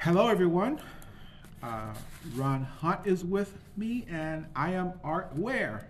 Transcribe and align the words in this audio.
Hello, 0.00 0.28
everyone. 0.28 0.80
Uh, 1.60 1.92
Ron 2.36 2.62
Hunt 2.62 3.04
is 3.04 3.24
with 3.24 3.58
me, 3.76 4.06
and 4.08 4.46
I 4.54 4.70
am 4.74 4.92
Art 5.02 5.34
Ware. 5.34 5.88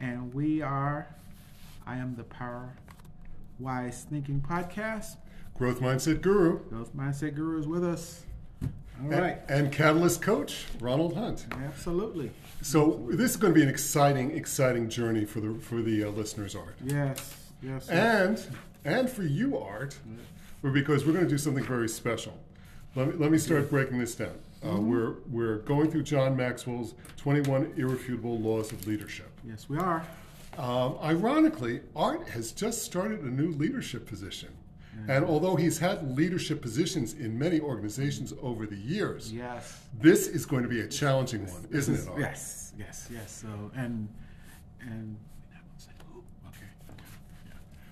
And 0.00 0.32
we 0.32 0.62
are, 0.62 1.08
I 1.84 1.96
am 1.96 2.14
the 2.14 2.22
Power 2.22 2.72
Wise 3.58 4.06
Thinking 4.08 4.40
Podcast. 4.48 5.16
Growth 5.58 5.80
Mindset 5.80 6.22
Guru. 6.22 6.60
Growth 6.68 6.96
Mindset 6.96 7.34
Guru 7.34 7.58
is 7.58 7.66
with 7.66 7.84
us. 7.84 8.22
All 8.62 9.12
and, 9.12 9.20
right. 9.20 9.38
And 9.48 9.72
Catalyst 9.72 10.22
Coach, 10.22 10.66
Ronald 10.80 11.16
Hunt. 11.16 11.46
Absolutely. 11.50 12.30
So 12.60 13.08
this 13.10 13.32
is 13.32 13.36
going 13.36 13.52
to 13.52 13.58
be 13.58 13.64
an 13.64 13.68
exciting, 13.68 14.30
exciting 14.36 14.88
journey 14.88 15.24
for 15.24 15.40
the 15.40 15.58
for 15.58 15.82
the 15.82 16.04
uh, 16.04 16.10
listeners, 16.10 16.54
Art. 16.54 16.76
Yes. 16.84 17.34
Yes. 17.60 17.88
yes. 17.88 17.88
And 17.88 18.56
and 18.84 19.10
for 19.10 19.24
you, 19.24 19.58
Art, 19.58 19.98
because 20.62 21.04
we're 21.04 21.12
going 21.12 21.24
to 21.24 21.30
do 21.30 21.38
something 21.38 21.64
very 21.64 21.88
special. 21.88 22.38
Let 22.94 23.08
me, 23.08 23.14
let 23.14 23.30
me 23.30 23.38
start 23.38 23.70
breaking 23.70 23.98
this 23.98 24.14
down. 24.14 24.28
Uh, 24.62 24.66
Mm-hmm. 24.66 24.88
we're, 24.90 25.14
we're 25.28 25.56
going 25.58 25.90
through 25.90 26.04
John 26.04 26.36
Maxwell's 26.36 26.94
21 27.16 27.72
Irrefutable 27.76 28.38
Laws 28.38 28.70
of 28.70 28.86
Leadership. 28.86 29.28
Yes, 29.44 29.68
we 29.68 29.76
are. 29.78 30.06
Um, 30.56 30.98
ironically, 31.02 31.80
Art 31.96 32.28
has 32.28 32.52
just 32.52 32.82
started 32.82 33.20
a 33.22 33.28
new 33.30 33.50
leadership 33.52 34.06
position. 34.06 34.50
And 35.08 35.24
although 35.24 35.56
he's 35.56 35.78
had 35.78 36.16
leadership 36.16 36.60
positions 36.62 37.14
in 37.14 37.36
many 37.36 37.58
organizations 37.58 38.34
over 38.40 38.66
the 38.66 38.76
years, 38.76 39.32
Yes. 39.32 39.80
this 40.00 40.28
is 40.28 40.44
going 40.46 40.62
to 40.62 40.68
be 40.68 40.82
a 40.82 40.86
challenging 40.86 41.44
one, 41.46 41.66
isn't 41.72 41.94
it, 41.94 42.06
Art? 42.08 42.20
Yes. 42.20 42.72
Yes. 42.78 43.08
Yes. 43.10 43.32
So 43.32 43.48
and 43.74 44.06
and 44.80 45.16
okay. 46.46 46.66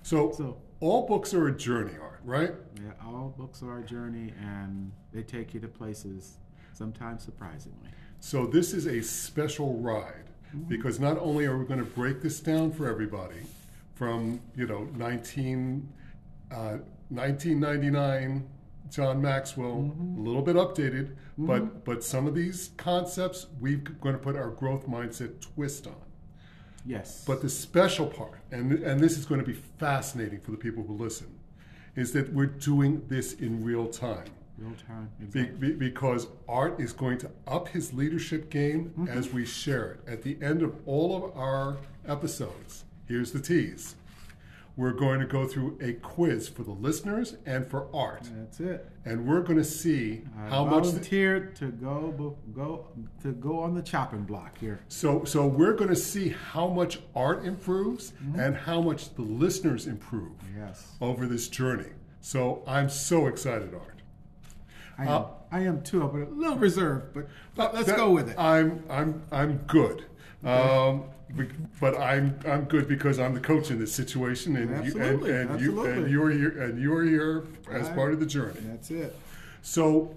So, 0.03 0.31
So- 0.31 0.57
all 0.81 1.07
books 1.07 1.33
are 1.33 1.47
a 1.47 1.55
journey, 1.55 1.93
Art, 2.01 2.19
right? 2.25 2.51
Yeah, 2.75 2.91
all 3.05 3.33
books 3.37 3.63
are 3.63 3.79
a 3.79 3.83
journey, 3.83 4.33
and 4.41 4.91
they 5.13 5.21
take 5.21 5.53
you 5.53 5.59
to 5.61 5.67
places 5.67 6.37
sometimes 6.73 7.23
surprisingly. 7.23 7.89
So 8.19 8.45
this 8.45 8.73
is 8.73 8.87
a 8.87 9.01
special 9.01 9.77
ride 9.77 10.31
mm-hmm. 10.49 10.67
because 10.67 10.99
not 10.99 11.17
only 11.19 11.45
are 11.45 11.57
we 11.57 11.65
going 11.65 11.79
to 11.79 11.85
break 11.85 12.21
this 12.21 12.39
down 12.39 12.71
for 12.71 12.89
everybody 12.89 13.41
from 13.93 14.41
you 14.55 14.65
know 14.65 14.87
19, 14.95 15.87
uh, 16.51 16.77
1999 17.09 18.47
John 18.89 19.21
Maxwell, 19.21 19.75
mm-hmm. 19.75 20.19
a 20.19 20.21
little 20.21 20.41
bit 20.41 20.55
updated, 20.55 21.15
but 21.37 21.61
mm-hmm. 21.61 21.77
but 21.85 22.03
some 22.03 22.27
of 22.27 22.35
these 22.35 22.71
concepts 22.77 23.47
we're 23.59 23.77
going 23.77 24.15
to 24.15 24.21
put 24.21 24.35
our 24.35 24.49
growth 24.49 24.87
mindset 24.87 25.39
twist 25.41 25.87
on. 25.87 25.95
Yes. 26.85 27.23
But 27.25 27.41
the 27.41 27.49
special 27.49 28.07
part, 28.07 28.39
and 28.51 28.71
and 28.71 28.99
this 28.99 29.17
is 29.17 29.25
going 29.25 29.39
to 29.39 29.45
be 29.45 29.53
fascinating 29.53 30.39
for 30.39 30.51
the 30.51 30.57
people 30.57 30.83
who 30.83 30.93
listen, 30.93 31.27
is 31.95 32.11
that 32.13 32.33
we're 32.33 32.45
doing 32.45 33.03
this 33.07 33.33
in 33.33 33.63
real 33.63 33.87
time. 33.87 34.25
real 34.57 34.73
time. 34.87 35.09
Exactly. 35.21 35.69
be, 35.69 35.73
because 35.73 36.27
Art 36.47 36.79
is 36.79 36.93
going 36.93 37.17
to 37.19 37.31
up 37.47 37.67
his 37.69 37.93
leadership 37.93 38.49
game 38.49 38.93
mm-hmm. 38.97 39.07
as 39.07 39.31
we 39.31 39.45
share 39.45 39.91
it. 39.91 39.99
At 40.07 40.23
the 40.23 40.37
end 40.41 40.61
of 40.61 40.75
all 40.85 41.15
of 41.15 41.37
our 41.37 41.77
episodes, 42.07 42.85
here's 43.07 43.31
the 43.31 43.41
tease. 43.41 43.95
We're 44.77 44.93
going 44.93 45.19
to 45.19 45.25
go 45.25 45.45
through 45.47 45.77
a 45.81 45.93
quiz 45.93 46.47
for 46.47 46.63
the 46.63 46.71
listeners 46.71 47.35
and 47.45 47.67
for 47.67 47.87
Art. 47.93 48.29
That's 48.33 48.59
it. 48.61 48.89
And 49.05 49.27
we're 49.27 49.41
going 49.41 49.57
to 49.57 49.63
see 49.65 50.21
I 50.39 50.47
how 50.49 50.65
much. 50.65 50.85
volunteered 50.85 51.55
to 51.57 51.67
go 51.71 52.35
go 52.55 52.87
to 53.21 53.31
go 53.33 53.59
on 53.59 53.75
the 53.75 53.81
chopping 53.81 54.23
block 54.23 54.57
here. 54.57 54.79
so, 54.87 55.23
so 55.25 55.45
we're 55.45 55.73
going 55.73 55.89
to 55.89 55.95
see 55.95 56.29
how 56.29 56.67
much 56.67 56.99
Art 57.15 57.43
improves 57.45 58.13
and 58.37 58.55
how 58.55 58.81
much 58.81 59.13
the 59.15 59.21
listeners 59.23 59.87
improve 59.87 60.31
Yes, 60.57 60.87
over 61.01 61.27
this 61.27 61.47
journey. 61.49 61.89
So 62.21 62.63
I'm 62.65 62.89
so 62.89 63.27
excited, 63.27 63.73
Art. 63.73 64.01
I 64.97 65.03
am. 65.03 65.09
Uh, 65.09 65.25
I 65.53 65.59
am 65.61 65.81
too, 65.83 65.99
but 66.13 66.21
a 66.21 66.25
little 66.33 66.57
reserved. 66.57 67.13
But, 67.13 67.27
but 67.55 67.73
let's 67.73 67.87
That- 67.87 67.97
go 67.97 68.11
with 68.11 68.29
it. 68.29 68.39
I'm 68.39 68.83
I'm 68.89 69.21
I'm 69.31 69.57
good. 69.67 70.05
Um, 70.45 71.01
be- 71.01 71.05
but 71.79 71.97
I'm 71.97 72.37
I'm 72.47 72.65
good 72.65 72.87
because 72.87 73.19
I'm 73.19 73.33
the 73.33 73.39
coach 73.39 73.71
in 73.71 73.79
this 73.79 73.93
situation, 73.93 74.55
and 74.55 74.73
Absolutely, 74.73 75.29
you 75.29 75.35
and, 75.37 75.49
and 75.51 75.61
you 75.61 75.85
and 75.85 76.11
you're 76.11 76.29
here 76.29 76.61
and 76.61 76.79
you're 76.81 77.03
here 77.03 77.45
as 77.71 77.89
part 77.89 78.13
of 78.13 78.19
the 78.19 78.25
journey. 78.25 78.59
That's 78.61 78.91
it. 78.91 79.15
So, 79.61 80.15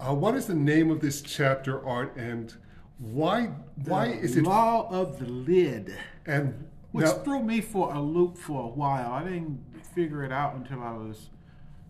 uh, 0.00 0.14
what 0.14 0.34
is 0.34 0.46
the 0.46 0.54
name 0.54 0.90
of 0.90 1.00
this 1.00 1.22
chapter, 1.22 1.84
Art, 1.86 2.16
and 2.16 2.54
why 2.98 3.46
why 3.84 4.08
The 4.08 4.18
is 4.20 4.36
it 4.36 4.44
law 4.44 4.88
of 4.90 5.18
the 5.18 5.26
lid? 5.26 5.96
and 6.26 6.68
Which 6.92 7.06
now, 7.06 7.12
threw 7.14 7.42
me 7.42 7.60
for 7.60 7.92
a 7.94 8.00
loop 8.00 8.38
for 8.38 8.62
a 8.64 8.68
while. 8.68 9.12
I 9.12 9.24
didn't 9.24 9.60
figure 9.94 10.24
it 10.24 10.32
out 10.32 10.54
until 10.54 10.80
I 10.82 10.92
was, 10.92 11.28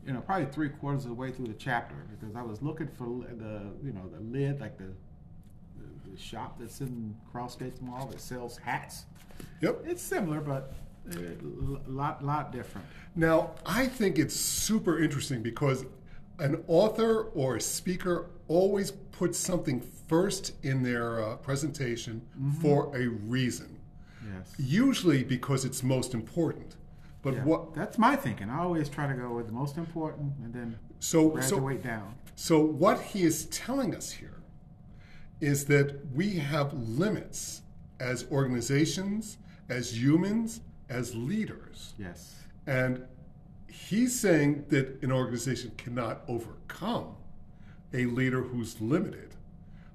you 0.06 0.12
know, 0.12 0.20
probably 0.20 0.46
three 0.46 0.68
quarters 0.70 1.04
of 1.04 1.10
the 1.10 1.14
way 1.14 1.30
through 1.30 1.46
the 1.46 1.54
chapter 1.54 1.94
because 2.10 2.34
I 2.36 2.42
was 2.42 2.62
looking 2.62 2.88
for 2.88 3.06
the, 3.06 3.62
you 3.84 3.92
know, 3.92 4.08
the 4.12 4.20
lid, 4.20 4.60
like 4.60 4.78
the 4.78 4.92
shop 6.16 6.58
that's 6.58 6.80
in 6.80 7.14
Crossgates 7.32 7.80
Mall 7.82 8.06
that 8.06 8.20
sells 8.20 8.58
hats. 8.58 9.04
yep. 9.60 9.82
It's 9.86 10.02
similar, 10.02 10.40
but 10.40 10.72
a 11.12 11.36
lot, 11.86 12.24
lot 12.24 12.52
different. 12.52 12.86
Now, 13.16 13.52
I 13.66 13.86
think 13.86 14.18
it's 14.18 14.34
super 14.34 15.02
interesting 15.02 15.42
because 15.42 15.84
an 16.38 16.64
author 16.66 17.24
or 17.34 17.56
a 17.56 17.60
speaker 17.60 18.30
always 18.48 18.90
puts 18.90 19.38
something 19.38 19.80
first 20.08 20.52
in 20.64 20.82
their 20.82 21.22
uh, 21.22 21.36
presentation 21.36 22.22
Mm-hmm. 22.40 22.60
for 22.60 22.96
a 22.96 23.06
reason. 23.08 23.78
Yes. 24.34 24.52
Usually 24.58 25.22
because 25.22 25.64
it's 25.64 25.82
most 25.82 26.14
important. 26.14 26.76
But 27.22 27.34
Yeah, 27.34 27.44
what 27.44 27.74
That's 27.74 27.98
my 27.98 28.16
thinking. 28.16 28.50
I 28.50 28.60
always 28.60 28.88
try 28.88 29.06
to 29.06 29.14
go 29.14 29.32
with 29.34 29.46
the 29.46 29.52
most 29.52 29.76
important 29.76 30.32
and 30.42 30.52
then 30.52 30.78
so 30.98 31.38
so 31.40 31.56
graduate 31.58 31.82
down. 31.82 32.14
so 32.34 32.60
what 32.60 33.00
he 33.00 33.22
is 33.22 33.46
telling 33.46 33.94
us 33.94 34.10
here 34.10 34.33
is 35.44 35.66
that 35.66 36.00
we 36.14 36.30
have 36.36 36.72
limits 36.72 37.60
as 38.00 38.26
organizations, 38.30 39.36
as 39.68 39.96
humans, 40.00 40.60
as 40.88 41.14
leaders. 41.14 41.92
Yes. 41.98 42.34
And 42.66 43.04
he's 43.68 44.18
saying 44.18 44.64
that 44.70 45.02
an 45.02 45.12
organization 45.12 45.72
cannot 45.76 46.22
overcome 46.28 47.14
a 47.92 48.06
leader 48.06 48.40
who's 48.42 48.80
limited. 48.80 49.34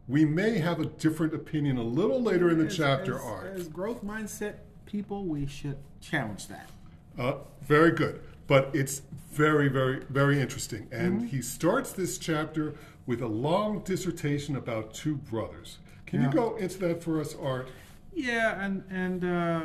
We 0.08 0.24
may 0.26 0.58
have 0.60 0.80
a 0.80 0.86
different 0.86 1.34
opinion 1.34 1.78
a 1.78 1.84
little 1.84 2.22
later 2.22 2.50
in 2.50 2.60
the 2.60 2.66
As- 2.68 2.78
chapter, 2.78 3.16
as, 3.18 3.22
Art. 3.24 3.46
As 3.48 3.68
growth 3.68 4.04
mindset 4.04 4.56
people, 4.86 5.26
we 5.26 5.46
should 5.48 5.78
challenge 6.02 6.48
that. 6.48 6.70
Uh, 7.18 7.36
very 7.64 7.92
good. 7.92 8.22
But 8.48 8.72
it's 8.74 9.02
very, 9.32 9.68
very, 9.68 10.04
very 10.10 10.42
interesting. 10.42 10.88
And 10.92 11.20
Mm-hmm. 11.20 11.28
he 11.28 11.42
starts 11.42 11.92
this 11.92 12.18
chapter 12.18 12.74
with 13.10 13.24
a 13.24 13.28
long 13.28 13.80
dissertation 13.80 14.56
about 14.56 14.94
two 14.94 15.16
brothers. 15.16 15.80
Can 16.06 16.22
Yeah. 16.22 16.28
you 16.28 16.34
go 16.34 16.56
into 16.58 16.78
that 16.80 17.02
for 17.04 17.20
us, 17.20 17.36
Art? 17.42 17.68
Yeah, 18.14 18.64
and 18.64 18.84
and 18.92 19.24
uh, 19.26 19.62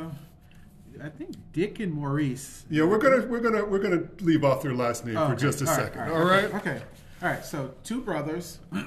I 1.03 1.09
think 1.09 1.35
Dick 1.53 1.79
and 1.79 1.93
Maurice. 1.93 2.65
Yeah, 2.71 2.85
we're 2.85 2.97
gonna 2.97 3.27
we're 3.27 3.39
gonna 3.39 3.63
we're 3.63 3.79
gonna 3.79 4.03
leave 4.21 4.43
off 4.43 4.63
their 4.63 4.73
last 4.73 5.05
name 5.05 5.15
Oh, 5.15 5.27
for 5.27 5.33
okay. 5.33 5.41
just 5.41 5.61
a 5.61 5.65
All 5.69 5.77
right, 5.77 5.85
second. 5.85 6.01
all 6.11 6.17
All 6.17 6.25
right. 6.25 6.45
Okay. 6.45 6.57
okay. 6.57 6.81
All 7.21 7.29
right. 7.29 7.45
So 7.45 7.75
two 7.83 8.01
brothers, 8.01 8.57
uh, 8.73 8.77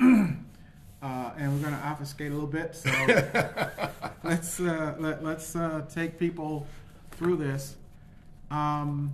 and 1.02 1.54
we're 1.54 1.62
gonna 1.70 1.80
obfuscate 1.84 2.32
a 2.32 2.34
little 2.34 2.48
bit. 2.48 2.74
So 2.74 2.90
let's 4.24 4.58
uh, 4.58 4.96
let, 4.98 5.22
let's 5.22 5.54
uh, 5.54 5.84
take 5.88 6.18
people 6.18 6.66
through 7.12 7.36
this. 7.36 7.76
Um, 8.50 9.12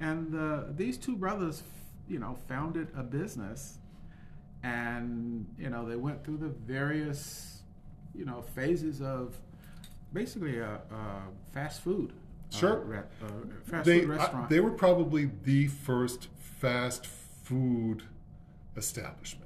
and 0.00 0.34
uh, 0.34 0.64
these 0.76 0.98
two 0.98 1.16
brothers, 1.16 1.62
you 2.06 2.18
know, 2.18 2.36
founded 2.48 2.88
a 2.96 3.02
business, 3.02 3.78
and 4.64 5.46
you 5.58 5.70
know 5.70 5.86
they 5.88 5.96
went 5.96 6.24
through 6.24 6.38
the 6.38 6.48
various, 6.48 7.62
you 8.14 8.24
know, 8.24 8.42
phases 8.42 9.00
of 9.02 9.36
basically 10.12 10.58
a, 10.58 10.74
a 10.90 11.22
fast 11.52 11.82
food. 11.82 12.12
uh, 12.12 12.56
Sure. 12.56 12.78
re- 12.80 12.98
uh, 12.98 13.26
fast 13.64 13.84
They 13.86 14.00
food 14.00 14.10
uh, 14.10 14.14
restaurant. 14.16 14.48
they 14.50 14.60
were 14.60 14.70
probably 14.70 15.30
the 15.44 15.66
first 15.68 16.28
fast 16.38 17.06
food 17.06 18.04
establishment. 18.76 19.42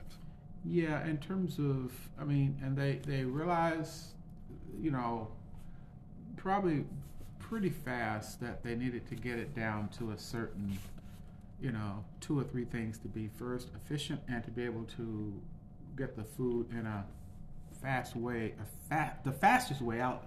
Yeah, 0.64 1.06
in 1.06 1.18
terms 1.18 1.58
of, 1.58 1.92
I 2.20 2.24
mean, 2.24 2.58
and 2.62 2.76
they 2.76 3.00
they 3.06 3.24
realized, 3.24 4.08
you 4.80 4.90
know, 4.90 5.28
probably 6.36 6.84
pretty 7.38 7.70
fast 7.70 8.40
that 8.40 8.62
they 8.62 8.74
needed 8.74 9.06
to 9.08 9.14
get 9.14 9.38
it 9.38 9.54
down 9.56 9.88
to 9.98 10.10
a 10.10 10.18
certain, 10.18 10.78
you 11.60 11.72
know, 11.72 12.04
two 12.20 12.38
or 12.38 12.44
three 12.44 12.64
things 12.64 12.98
to 12.98 13.08
be 13.08 13.28
first 13.38 13.68
efficient 13.74 14.20
and 14.28 14.44
to 14.44 14.50
be 14.50 14.64
able 14.64 14.84
to 14.96 15.32
get 15.96 16.16
the 16.16 16.24
food 16.24 16.70
in 16.70 16.86
a 16.86 17.04
fast 17.82 18.16
way, 18.16 18.54
a 18.60 18.88
fat, 18.88 19.22
the 19.24 19.32
fastest 19.32 19.80
way 19.80 20.00
out 20.00 20.26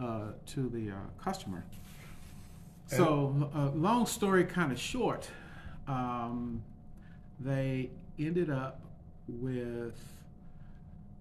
uh, 0.00 0.32
to 0.46 0.68
the 0.68 0.90
uh, 0.90 1.22
customer. 1.22 1.64
So, 2.86 3.50
uh, 3.54 3.70
long 3.70 4.06
story 4.06 4.44
kind 4.44 4.70
of 4.70 4.78
short, 4.78 5.28
um, 5.88 6.62
they 7.40 7.90
ended 8.18 8.50
up 8.50 8.80
with 9.26 9.98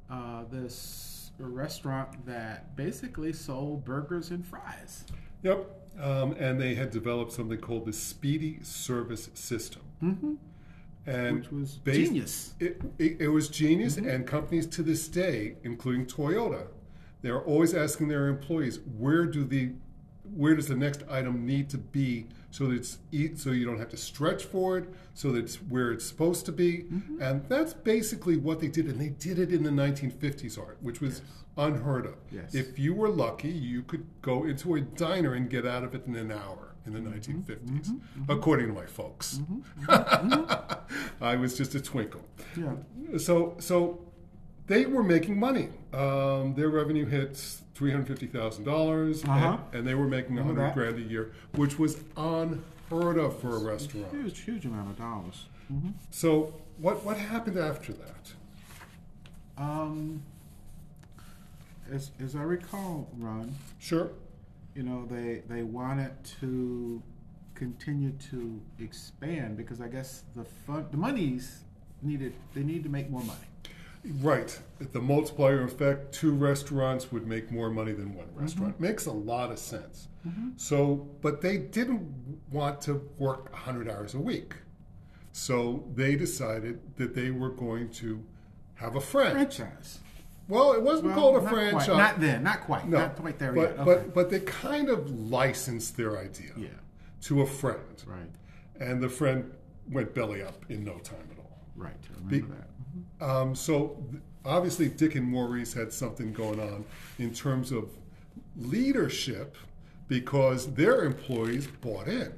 uh, 0.10 0.44
this 0.51 1.31
restaurant 1.39 2.25
that 2.25 2.75
basically 2.75 3.34
sold 3.34 3.86
burgers 3.86 4.30
and 4.30 4.46
fries. 4.46 5.06
Yep. 5.42 5.82
Um, 6.00 6.31
and 6.40 6.60
they 6.60 6.74
had 6.75 6.90
developed 6.90 7.31
something 7.34 7.60
called 7.60 7.86
the 7.86 7.94
Speedy 7.94 8.60
Service 8.63 9.30
System. 9.36 9.84
Mm-hmm. 10.04 10.34
and 11.06 11.38
Which 11.40 11.51
was 11.51 11.78
based- 11.78 12.00
genius. 12.00 12.54
It, 12.60 12.81
it, 12.98 13.18
it 13.22 13.28
was 13.28 13.48
genius, 13.50 13.98
and 13.98 14.25
companies 14.25 14.66
to 14.68 14.84
this 14.84 15.07
day, 15.07 15.57
including 15.63 16.06
Toyota, 16.07 16.68
they're 17.22 17.42
always 17.42 17.74
asking 17.74 18.07
their 18.10 18.28
employees 18.28 18.80
where 18.98 19.25
do 19.25 19.44
the 19.45 19.74
where 20.36 20.56
does 20.56 20.68
the 20.68 20.75
next 20.75 21.04
item 21.12 21.45
need 21.45 21.69
to 21.69 21.78
be 21.78 22.25
so 22.50 22.68
that 22.68 22.75
it's 22.75 22.98
eat 23.12 23.38
so 23.38 23.51
you 23.51 23.66
don't 23.66 23.78
have 23.78 23.89
to 23.89 23.98
stretch 23.98 24.44
for 24.46 24.78
it 24.78 24.89
so 25.13 25.31
that 25.31 25.44
it's 25.44 25.57
where 25.57 25.92
it's 25.92 26.06
supposed 26.06 26.46
to 26.46 26.51
be 26.51 26.86
and 27.19 27.44
that's 27.50 27.74
basically 27.74 28.38
what 28.38 28.60
they 28.60 28.68
did 28.69 28.88
and 28.88 29.00
they 29.00 29.10
did 29.10 29.38
it 29.38 29.51
in 29.51 29.63
the 29.63 29.69
1950s 29.69 30.57
art 30.57 30.78
which 30.81 31.01
was 31.01 31.22
unheard 31.57 32.05
of 32.05 32.15
Yes. 32.31 32.55
if 32.55 32.79
you 32.79 32.94
were 32.94 33.09
lucky 33.09 33.50
you 33.50 33.83
could 33.83 34.05
go 34.21 34.44
into 34.44 34.75
a 34.75 34.81
diner 34.81 35.33
and 35.33 35.50
get 35.50 35.65
out 35.65 35.83
of 35.83 35.94
it 35.94 36.05
in 36.07 36.15
an 36.15 36.31
hour 36.31 36.69
in 36.85 36.94
the 36.94 37.00
1950s 37.00 37.91
according 38.27 38.67
to 38.67 38.73
my 38.73 38.85
folks 38.85 39.39
i 41.21 41.35
was 41.35 41.57
just 41.57 41.75
a 41.75 41.81
twinkle 41.81 42.21
Yeah. 42.57 42.73
so 43.17 43.55
so 43.59 44.00
they 44.65 44.85
were 44.85 45.03
making 45.03 45.38
money. 45.38 45.67
Um, 45.94 46.53
their 46.55 46.69
revenue 46.69 47.05
hits 47.05 47.63
three 47.75 47.91
hundred 47.91 48.07
fifty 48.07 48.27
thousand 48.27 48.63
dollars, 48.63 49.21
Uh-huh. 49.25 49.57
and, 49.67 49.75
and 49.79 49.88
they 49.88 49.94
were 49.94 50.07
making 50.07 50.39
a 50.39 50.44
hundred 50.44 50.73
grand 50.73 50.95
a 50.97 51.01
year, 51.01 51.33
which 51.55 51.77
was 51.77 51.97
unheard 52.15 53.17
of 53.17 53.38
for 53.41 53.57
a 53.57 53.59
restaurant. 53.59 54.09
Huge, 54.13 54.39
huge 54.39 54.65
amount 54.65 54.89
of 54.91 54.97
dollars. 54.97 55.47
hmm 55.67 55.89
So 56.11 56.53
what 56.77 57.03
what 57.03 57.17
happened 57.17 57.57
after 57.59 57.91
that? 57.91 58.31
Um, 59.57 60.21
as, 61.94 62.12
as 62.24 62.36
I 62.36 62.42
recall, 62.42 63.10
Ron, 63.18 63.54
Sure. 63.80 64.10
you 64.75 64.84
know, 64.84 65.06
they, 65.10 65.44
they 65.48 65.63
wanted 65.63 66.12
to 66.42 67.01
continue 67.56 68.12
to 68.31 68.60
expand 68.80 69.56
because 69.57 69.80
I 69.80 69.88
guess 69.88 70.24
the 70.36 70.44
fun, 70.44 70.88
the 70.92 70.98
monies 70.98 71.60
needed, 72.01 72.34
they 72.54 72.63
need 72.63 72.84
to 72.84 72.90
make 72.90 73.10
more 73.10 73.22
money. 73.24 73.40
Right. 74.22 74.60
The 74.92 75.00
multiplier 75.00 75.63
effect, 75.63 76.13
two 76.13 76.34
restaurants 76.34 77.12
would 77.13 77.25
make 77.25 77.51
more 77.51 77.69
money 77.69 77.94
than 77.94 78.13
one 78.16 78.25
Mm-hmm. 78.28 78.39
restaurant. 78.42 78.80
Makes 78.80 79.06
a 79.06 79.12
lot 79.13 79.51
of 79.51 79.60
sense. 79.60 80.07
So, 80.56 81.07
but 81.22 81.42
they 81.42 81.57
didn't 81.57 82.39
want 82.50 82.80
to 82.81 83.10
work 83.18 83.51
100 83.51 83.89
hours 83.89 84.13
a 84.13 84.19
week. 84.19 84.56
So 85.34 85.84
they 85.96 86.16
decided 86.16 86.80
that 86.96 87.13
they 87.13 87.30
were 87.31 87.50
going 87.50 87.89
to 87.92 88.24
have 88.75 88.96
a 88.96 89.01
friend. 89.01 89.34
Franchise. 89.34 90.00
Well, 90.48 90.74
it 90.74 90.81
wasn't 90.81 91.07
Well, 91.07 91.16
called 91.16 91.36
a 91.38 91.42
not 91.42 91.50
quite. 91.50 91.69
franchise. 91.72 91.88
Not 91.88 92.19
then, 92.19 92.44
not 92.44 92.62
quite. 92.62 92.88
no, 92.88 92.98
Not 93.00 93.16
quite 93.16 93.40
there 93.40 93.54
but, 93.54 93.62
yet. 93.62 93.80
Okay. 93.80 93.84
But, 93.86 94.13
but 94.13 94.30
they 94.30 94.40
kind 94.42 94.90
of 94.90 95.10
licensed 95.30 95.95
their 95.98 96.18
idea 96.19 96.51
yeah, 96.57 96.68
to 97.22 97.42
a 97.42 97.45
friend. 97.45 98.04
right, 98.06 98.30
And 98.80 99.01
the 99.01 99.10
friend 99.10 99.51
went 99.90 100.13
belly 100.13 100.42
up 100.44 100.66
in 100.69 100.84
no 100.84 100.98
time 101.00 101.28
at 101.31 101.38
all. 101.40 101.60
right. 101.75 101.94
I 101.94 102.19
Be- 102.30 102.42
remember 102.42 102.56
that. 103.19 103.25
Um, 103.25 103.56
so 103.56 104.04
obviously, 104.44 104.90
Dick 104.90 105.16
and 105.16 105.25
Maurice 105.25 105.74
had 105.74 105.92
something 105.94 106.34
going 106.34 106.60
on 106.60 106.84
in 107.19 107.34
terms 107.34 107.72
of 107.72 107.89
leadership 108.57 109.56
because 110.07 110.74
their 110.74 111.04
employees 111.06 111.68
bought 111.81 112.07
in. 112.07 112.34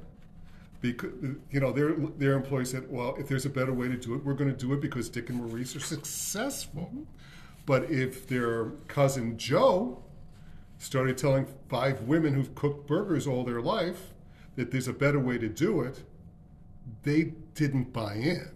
Because 0.80 1.10
you 1.50 1.58
know 1.58 1.72
their 1.72 1.94
their 2.18 2.34
employees 2.34 2.70
said, 2.70 2.84
"Well, 2.88 3.16
if 3.18 3.26
there's 3.28 3.46
a 3.46 3.50
better 3.50 3.72
way 3.72 3.88
to 3.88 3.96
do 3.96 4.14
it, 4.14 4.24
we're 4.24 4.34
going 4.34 4.50
to 4.50 4.56
do 4.56 4.72
it 4.74 4.80
because 4.80 5.08
Dick 5.08 5.30
and 5.30 5.38
Maurice 5.44 5.74
are 5.74 5.80
successful." 5.80 6.92
But 7.66 7.90
if 7.90 8.26
their 8.28 8.66
cousin 8.88 9.36
Joe 9.36 10.02
started 10.78 11.18
telling 11.18 11.46
five 11.68 12.02
women 12.02 12.34
who've 12.34 12.54
cooked 12.54 12.86
burgers 12.86 13.26
all 13.26 13.44
their 13.44 13.60
life 13.60 14.12
that 14.54 14.70
there's 14.70 14.88
a 14.88 14.92
better 14.92 15.18
way 15.18 15.36
to 15.38 15.48
do 15.48 15.80
it, 15.82 16.02
they 17.02 17.32
didn't 17.54 17.92
buy 17.92 18.14
in 18.14 18.48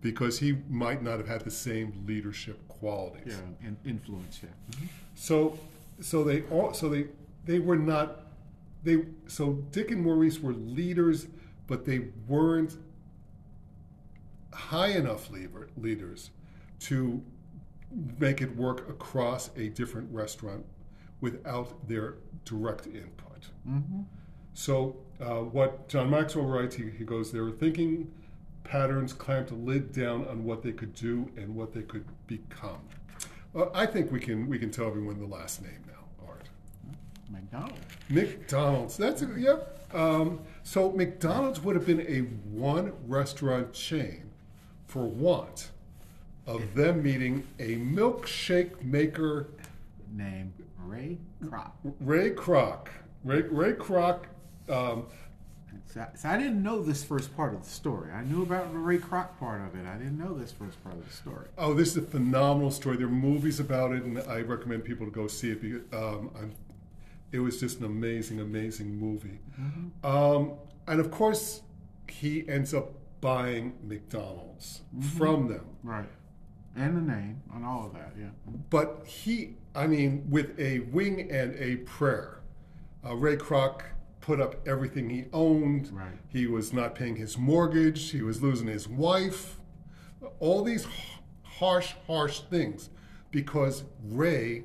because 0.00 0.38
he 0.38 0.58
might 0.70 1.02
not 1.02 1.18
have 1.18 1.26
had 1.26 1.40
the 1.42 1.50
same 1.50 2.04
leadership 2.06 2.56
qualities. 2.68 3.34
Yeah, 3.60 3.66
and 3.68 3.76
influence. 3.84 4.40
Yeah. 4.42 4.50
Mhm. 4.70 4.88
So, 5.16 5.58
so 6.00 6.22
they 6.22 6.42
all, 6.42 6.72
so 6.72 6.88
they 6.88 7.06
they 7.44 7.58
were 7.58 7.76
not 7.76 8.20
they 8.84 9.04
so 9.26 9.54
Dick 9.72 9.90
and 9.90 10.02
Maurice 10.02 10.38
were 10.40 10.52
leaders, 10.52 11.26
but 11.66 11.84
they 11.84 12.06
weren't 12.28 12.76
high 14.52 14.88
enough 14.90 15.30
leader, 15.30 15.68
leaders 15.76 16.30
to 16.80 17.22
make 18.18 18.40
it 18.40 18.56
work 18.56 18.88
across 18.88 19.50
a 19.56 19.68
different 19.68 20.12
restaurant 20.12 20.64
without 21.20 21.88
their 21.88 22.16
direct 22.44 22.86
input. 22.86 23.48
Mhm. 23.68 24.04
So, 24.54 24.96
uh, 25.20 25.40
what 25.40 25.88
John 25.88 26.10
Maxwell 26.10 26.46
writes, 26.46 26.74
he, 26.76 26.90
he 26.90 27.04
goes, 27.04 27.32
there 27.32 27.44
were 27.44 27.52
thinking 27.52 28.10
patterns 28.64 29.12
clamped 29.12 29.50
a 29.50 29.54
lid 29.54 29.92
down 29.92 30.26
on 30.28 30.44
what 30.44 30.62
they 30.62 30.72
could 30.72 30.94
do 30.94 31.30
and 31.36 31.54
what 31.54 31.72
they 31.72 31.82
could 31.82 32.04
become. 32.26 32.80
Uh, 33.54 33.66
I 33.74 33.86
think 33.86 34.10
we 34.10 34.20
can 34.20 34.48
we 34.48 34.58
can 34.58 34.70
tell 34.70 34.86
everyone 34.86 35.18
the 35.18 35.26
last 35.26 35.62
name 35.62 35.82
now, 35.86 36.26
Art. 36.26 36.48
McDonald's. 37.30 37.80
McDonald's. 38.08 38.96
That's 38.96 39.22
a, 39.22 39.26
yep. 39.38 39.78
Um, 39.94 40.40
so 40.62 40.90
McDonald's 40.92 41.60
would 41.60 41.76
have 41.76 41.84
been 41.86 42.00
a 42.00 42.20
one 42.56 42.92
restaurant 43.06 43.72
chain 43.74 44.30
for 44.86 45.04
want 45.06 45.70
of 46.46 46.74
them 46.74 47.02
meeting 47.02 47.46
a 47.58 47.76
milkshake 47.76 48.82
maker, 48.82 49.48
named 50.14 50.52
Ray 50.78 51.18
Kroc. 51.44 51.70
Ray 52.00 52.30
Kroc. 52.30 52.88
Ray, 53.24 53.42
Ray 53.42 53.72
Kroc. 53.72 54.24
Um, 54.68 55.06
So, 55.86 56.06
so 56.14 56.28
I 56.28 56.38
didn't 56.38 56.62
know 56.62 56.82
this 56.82 57.04
first 57.04 57.36
part 57.36 57.52
of 57.54 57.64
the 57.64 57.68
story. 57.70 58.10
I 58.12 58.24
knew 58.24 58.42
about 58.42 58.72
the 58.72 58.78
Ray 58.78 58.98
Kroc 58.98 59.38
part 59.38 59.60
of 59.60 59.74
it. 59.78 59.86
I 59.86 59.96
didn't 59.98 60.18
know 60.18 60.32
this 60.32 60.50
first 60.50 60.82
part 60.82 60.94
of 60.96 61.06
the 61.06 61.12
story. 61.12 61.48
Oh, 61.58 61.74
this 61.74 61.90
is 61.90 61.96
a 61.98 62.02
phenomenal 62.02 62.70
story. 62.70 62.96
There 62.96 63.06
are 63.06 63.10
movies 63.10 63.60
about 63.60 63.92
it, 63.92 64.02
and 64.02 64.18
I 64.20 64.40
recommend 64.40 64.84
people 64.84 65.06
to 65.06 65.12
go 65.12 65.26
see 65.26 65.50
it. 65.50 65.60
Because, 65.60 65.82
um, 65.92 66.30
I'm, 66.38 66.52
it 67.30 67.40
was 67.40 67.60
just 67.60 67.80
an 67.80 67.84
amazing, 67.86 68.40
amazing 68.40 68.96
movie. 68.98 69.38
Um, 70.02 70.52
and 70.86 70.98
of 70.98 71.10
course, 71.10 71.62
he 72.08 72.48
ends 72.48 72.72
up 72.74 72.92
buying 73.20 73.74
McDonald's 73.82 74.80
from 75.16 75.48
them. 75.48 75.64
Right. 75.82 76.08
And 76.74 76.96
the 76.96 77.12
name 77.12 77.42
and 77.54 77.64
all 77.64 77.86
of 77.86 77.92
that. 77.94 78.12
Yeah. 78.18 78.28
But 78.70 79.02
he, 79.06 79.56
I 79.74 79.86
mean, 79.86 80.26
with 80.30 80.58
a 80.58 80.80
wing 80.80 81.30
and 81.30 81.54
a 81.56 81.76
prayer, 81.76 82.40
uh, 83.04 83.14
Ray 83.14 83.36
Kroc 83.36 83.82
put 84.20 84.40
up 84.40 84.66
everything 84.66 85.10
he 85.10 85.26
owned. 85.32 85.90
Right. 85.92 86.18
He 86.28 86.46
was 86.46 86.72
not 86.72 86.94
paying 86.94 87.16
his 87.16 87.36
mortgage. 87.36 88.10
He 88.10 88.22
was 88.22 88.40
losing 88.42 88.68
his 88.68 88.88
wife. 88.88 89.58
All 90.38 90.62
these 90.62 90.86
h- 90.86 91.18
harsh, 91.42 91.94
harsh 92.06 92.40
things 92.40 92.88
because 93.30 93.84
Ray 94.04 94.62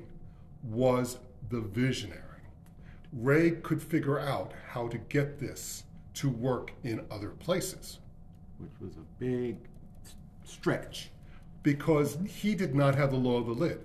was 0.62 1.18
the 1.50 1.60
visionary. 1.60 2.22
Ray 3.12 3.52
could 3.52 3.82
figure 3.82 4.18
out 4.18 4.52
how 4.70 4.88
to 4.88 4.98
get 4.98 5.38
this 5.38 5.84
to 6.14 6.28
work 6.28 6.72
in 6.82 7.04
other 7.10 7.30
places 7.30 8.00
Which 8.58 8.72
was 8.80 8.96
a 8.96 9.06
big 9.18 9.56
stretch. 10.44 11.10
Because 11.72 12.16
mm-hmm. 12.16 12.24
he 12.24 12.54
did 12.54 12.74
not 12.74 12.94
have 12.94 13.10
the 13.10 13.16
law 13.16 13.36
of 13.38 13.46
the 13.46 13.52
lid. 13.52 13.80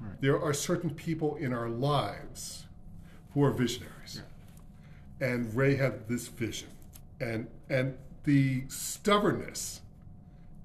Right. 0.00 0.20
There 0.20 0.40
are 0.40 0.52
certain 0.52 0.90
people 0.90 1.36
in 1.36 1.52
our 1.52 1.68
lives 1.68 2.66
who 3.32 3.44
are 3.44 3.52
visionaries. 3.52 4.22
And 5.20 5.54
Ray 5.54 5.76
had 5.76 6.08
this 6.08 6.26
vision. 6.28 6.68
And 7.20 7.48
and 7.68 7.96
the 8.24 8.64
stubbornness 8.68 9.80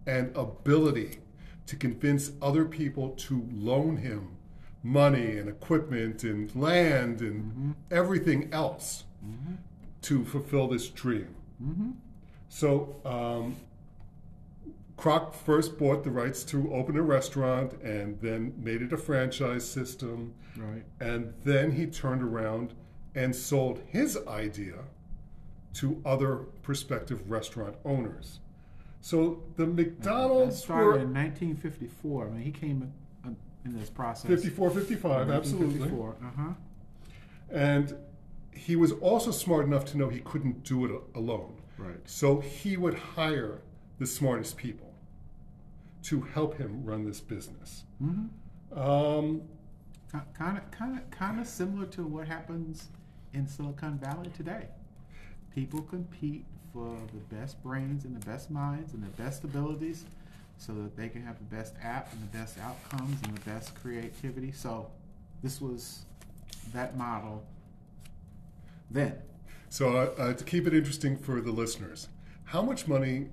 and 0.06 0.36
ability 0.36 1.20
to 1.68 1.76
convince 1.76 2.32
other 2.42 2.66
people 2.66 3.10
to 3.28 3.48
loan 3.54 3.98
him 3.98 4.36
money 4.84 5.38
and 5.38 5.48
equipment 5.48 6.24
and 6.24 6.54
land 6.56 7.22
and 7.22 7.44
mm-hmm. 7.44 7.72
everything 7.92 8.50
else 8.52 9.06
mm-hmm. 9.26 9.56
to 10.02 10.26
fulfill 10.26 10.68
this 10.68 10.88
dream. 10.90 11.36
So 12.50 12.96
um, 13.06 13.56
Kroc 14.98 15.34
first 15.34 15.78
bought 15.78 16.04
the 16.04 16.12
rights 16.12 16.44
to 16.46 16.72
open 16.74 16.96
a 16.98 17.02
restaurant 17.02 17.74
and 17.82 18.20
then 18.22 18.54
made 18.58 18.82
it 18.82 18.94
a 18.94 18.98
franchise 18.98 19.70
system. 19.70 20.34
Right. 20.56 20.84
And 21.00 21.34
then 21.44 21.72
he 21.72 21.88
turned 21.88 22.22
around 22.22 22.74
and 23.16 23.36
sold 23.36 23.82
his 23.88 24.18
idea 24.28 24.76
to 25.76 26.02
other 26.06 26.36
prospective 26.62 27.30
restaurant 27.30 27.76
owners. 27.84 28.40
So 29.02 29.44
the 29.58 29.66
That 29.66 29.76
McDonald's 29.76 30.58
started 30.58 30.86
were 30.86 30.94
in 30.94 31.14
1954. 31.14 32.28
I 32.28 32.30
mean, 32.30 32.42
he 32.42 32.52
came 32.52 32.94
in, 33.26 33.36
in 33.66 33.78
this 33.78 33.90
process. 33.90 34.30
54, 34.30 34.70
55, 34.70 35.30
absolutely. 35.30 35.90
Uh 35.90 36.14
huh. 36.38 36.50
And 37.52 37.96
he 38.52 38.76
was 38.76 38.92
also 38.94 39.32
smart 39.32 39.66
enough 39.66 39.86
to 39.86 39.98
know 39.98 40.10
he 40.10 40.20
couldn't 40.20 40.64
do 40.64 40.86
it 40.86 41.02
alone. 41.16 41.56
Right. 41.78 41.98
So 42.06 42.40
he 42.40 42.78
would 42.78 42.94
hire 42.94 43.62
the 44.04 44.08
smartest 44.08 44.58
people 44.58 44.94
to 46.04 46.20
help 46.20 46.58
him 46.58 46.84
run 46.84 47.06
this 47.06 47.22
business. 47.22 47.86
Mm-hmm. 48.04 48.78
Um, 48.78 49.44
Kind 50.38 50.60
of, 50.60 50.70
kind 50.70 51.00
of, 51.00 51.10
kind 51.10 51.40
of 51.40 51.48
similar 51.48 51.88
to 51.88 52.04
what 52.04 52.28
happens 52.28 52.90
in 53.34 53.48
Silicon 53.48 53.98
Valley 53.98 54.30
today. 54.38 54.68
People 55.56 55.82
compete 55.82 56.46
for 56.72 56.96
the 57.14 57.36
best 57.36 57.64
brains 57.64 58.06
and 58.06 58.16
the 58.16 58.24
best 58.24 58.52
minds 58.52 58.94
and 58.94 59.04
the 59.04 59.24
best 59.24 59.44
abilities 59.44 60.04
so 60.60 60.72
that 60.74 60.96
they 60.96 61.10
can 61.10 61.24
have 61.24 61.38
the 61.40 61.56
best 61.56 61.74
app 61.82 62.14
and 62.14 62.22
the 62.22 62.38
best 62.38 62.60
outcomes 62.60 63.18
and 63.24 63.36
the 63.36 63.42
best 63.42 63.74
creativity. 63.74 64.52
So 64.52 64.92
this 65.42 65.60
was 65.60 66.06
that 66.74 66.96
model 66.96 67.44
then. 68.92 69.16
So, 69.70 69.98
uh, 69.98 70.22
uh, 70.22 70.34
to 70.34 70.44
keep 70.44 70.68
it 70.68 70.76
interesting 70.76 71.18
for 71.18 71.42
the 71.42 71.52
listeners, 71.52 72.08
how 72.44 72.62
much 72.62 72.88
money 72.88 73.30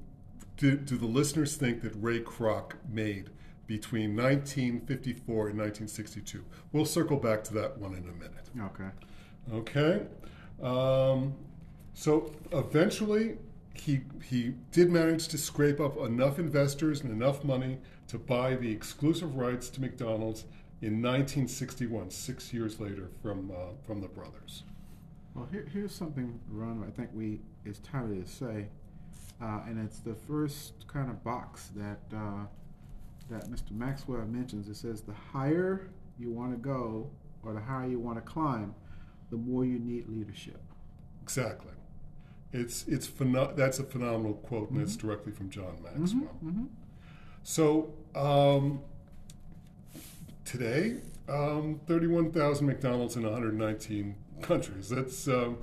do, 0.61 0.77
do 0.77 0.99
the 0.99 1.07
listeners 1.07 1.57
think 1.57 1.81
that 1.81 1.93
Ray 1.97 2.21
Kroc 2.21 2.73
made 2.89 3.31
between 3.67 4.15
1954 4.15 5.49
and 5.49 5.59
1962? 5.59 6.45
We'll 6.73 6.85
circle 6.85 7.17
back 7.17 7.43
to 7.45 7.55
that 7.55 7.79
one 7.79 7.95
in 7.95 8.07
a 8.07 8.13
minute. 8.13 8.51
Okay. 8.61 8.91
Okay. 9.53 10.07
Um, 10.63 11.35
so 11.95 12.31
eventually, 12.53 13.39
he 13.73 14.03
he 14.23 14.53
did 14.71 14.91
manage 14.91 15.29
to 15.29 15.39
scrape 15.39 15.81
up 15.81 15.97
enough 15.97 16.39
investors 16.39 17.01
and 17.01 17.11
enough 17.11 17.43
money 17.43 17.79
to 18.09 18.19
buy 18.19 18.55
the 18.55 18.71
exclusive 18.71 19.37
rights 19.37 19.71
to 19.71 19.81
McDonald's 19.81 20.45
in 20.83 21.01
1961, 21.01 22.11
six 22.11 22.53
years 22.53 22.79
later 22.79 23.09
from 23.23 23.51
uh, 23.51 23.73
from 23.87 24.03
the 24.03 24.09
brothers. 24.09 24.65
Well, 25.35 25.49
here, 25.51 25.67
here's 25.73 25.95
something, 25.95 26.39
Ron, 26.49 26.85
I 26.87 26.91
think 26.91 27.11
we 27.15 27.41
it's 27.65 27.79
timely 27.79 28.21
to 28.21 28.29
say, 28.29 28.67
uh, 29.43 29.61
and 29.67 29.79
it's 29.79 30.01
the 30.01 30.15
first 30.15 30.87
kind 30.87 31.11
of 31.11 31.23
box 31.25 31.71
that 31.75 32.01
uh, 32.17 32.45
that 33.31 33.51
Mr. 33.51 33.73
Maxwell 33.73 34.25
mentions. 34.27 34.69
It 34.69 34.77
says 34.77 35.03
the 35.03 35.15
higher 35.33 35.91
you 36.19 36.31
want 36.31 36.53
to 36.53 36.59
go, 36.59 37.11
or 37.43 37.55
the 37.55 37.61
higher 37.61 37.89
you 37.89 37.99
want 37.99 38.19
to 38.19 38.23
climb, 38.23 38.75
the 39.31 39.37
more 39.37 39.65
you 39.65 39.79
need 39.79 40.09
leadership. 40.09 40.61
Exactly. 41.23 41.73
It's 42.53 42.87
it's 42.89 43.07
pheno- 43.07 43.55
that's 43.55 43.79
a 43.79 43.85
phenomenal 43.85 44.35
quote, 44.35 44.71
and 44.71 44.83
it's 44.83 44.97
directly 44.97 45.33
from 45.33 45.51
John 45.51 45.79
Maxwell. 45.83 46.37
Mm-hmm. 46.45 46.65
So 47.43 47.95
um, 48.15 48.81
today, 50.45 50.97
um, 51.29 51.81
31,000 51.87 52.67
McDonald's 52.67 53.17
in 53.17 53.23
119 53.23 54.17
countries. 54.43 54.89
That's 54.89 55.29
um, 55.29 55.59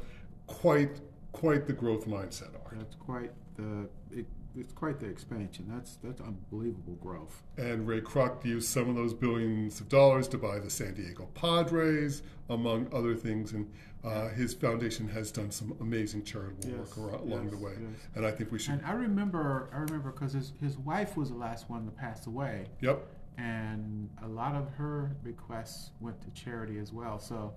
quite 0.47 1.01
quite 1.33 1.67
the 1.67 1.73
growth 1.73 2.07
mindset, 2.07 2.55
Art. 2.65 2.77
That's 2.77 2.95
quite 2.95 3.31
the 3.57 3.89
it, 4.11 4.25
it's 4.55 4.73
quite 4.73 4.99
the 4.99 5.05
expansion. 5.07 5.65
That's 5.69 5.97
that's 6.03 6.21
unbelievable 6.21 6.95
growth. 7.01 7.43
And 7.57 7.87
Ray 7.87 8.01
Kroc 8.01 8.43
used 8.45 8.69
some 8.69 8.89
of 8.89 8.95
those 8.95 9.13
billions 9.13 9.79
of 9.81 9.89
dollars 9.89 10.27
to 10.29 10.37
buy 10.37 10.59
the 10.59 10.69
San 10.69 10.93
Diego 10.93 11.27
Padres, 11.33 12.23
among 12.49 12.87
other 12.93 13.15
things. 13.15 13.51
And 13.53 13.69
uh, 14.03 14.29
his 14.29 14.53
foundation 14.53 15.07
has 15.09 15.31
done 15.31 15.51
some 15.51 15.75
amazing 15.81 16.23
charitable 16.23 16.69
Yes, 16.79 16.95
work 16.97 17.13
ar- 17.13 17.19
along 17.19 17.49
the 17.49 17.57
way. 17.57 17.73
yes. 17.79 17.89
And 18.15 18.25
I 18.25 18.31
think 18.31 18.51
we 18.51 18.59
should. 18.59 18.75
And 18.75 18.85
I 18.85 18.93
remember 18.93 19.69
I 19.73 19.77
remember 19.79 20.11
because 20.11 20.33
his 20.33 20.53
his 20.61 20.77
wife 20.77 21.17
was 21.17 21.29
the 21.29 21.35
last 21.37 21.69
one 21.69 21.85
to 21.85 21.91
pass 21.91 22.25
away. 22.27 22.67
Yep. 22.81 23.05
and 23.37 24.09
a 24.23 24.27
lot 24.27 24.55
of 24.55 24.67
her 24.77 25.15
requests 25.23 25.91
went 25.99 26.19
to 26.21 26.29
charity 26.31 26.79
as 26.79 26.91
well. 26.91 27.19
So, 27.19 27.53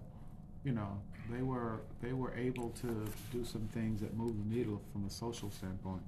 you 0.64 0.72
know, 0.72 1.00
they 1.30 1.42
were 1.42 1.80
they 2.00 2.12
were 2.12 2.34
able 2.34 2.70
to 2.70 3.06
do 3.32 3.44
some 3.44 3.68
things 3.72 4.00
that 4.00 4.16
move 4.16 4.36
the 4.36 4.54
needle 4.54 4.80
from 4.92 5.04
a 5.06 5.10
social 5.10 5.50
standpoint. 5.50 6.02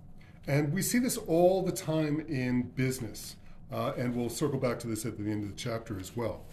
And 0.47 0.73
we 0.73 0.83
see 0.83 0.99
this 0.99 1.17
all 1.17 1.63
the 1.63 1.73
time 1.73 2.21
in 2.29 2.63
business. 2.75 3.37
Uh, 3.71 3.95
and 3.97 4.15
we'll 4.15 4.29
circle 4.29 4.59
back 4.59 4.79
to 4.79 4.87
this 4.87 5.07
at 5.07 5.17
the 5.17 5.31
end 5.31 5.45
of 5.45 5.49
the 5.49 5.57
chapter 5.57 5.99
as 5.99 6.15
well. 6.15 6.45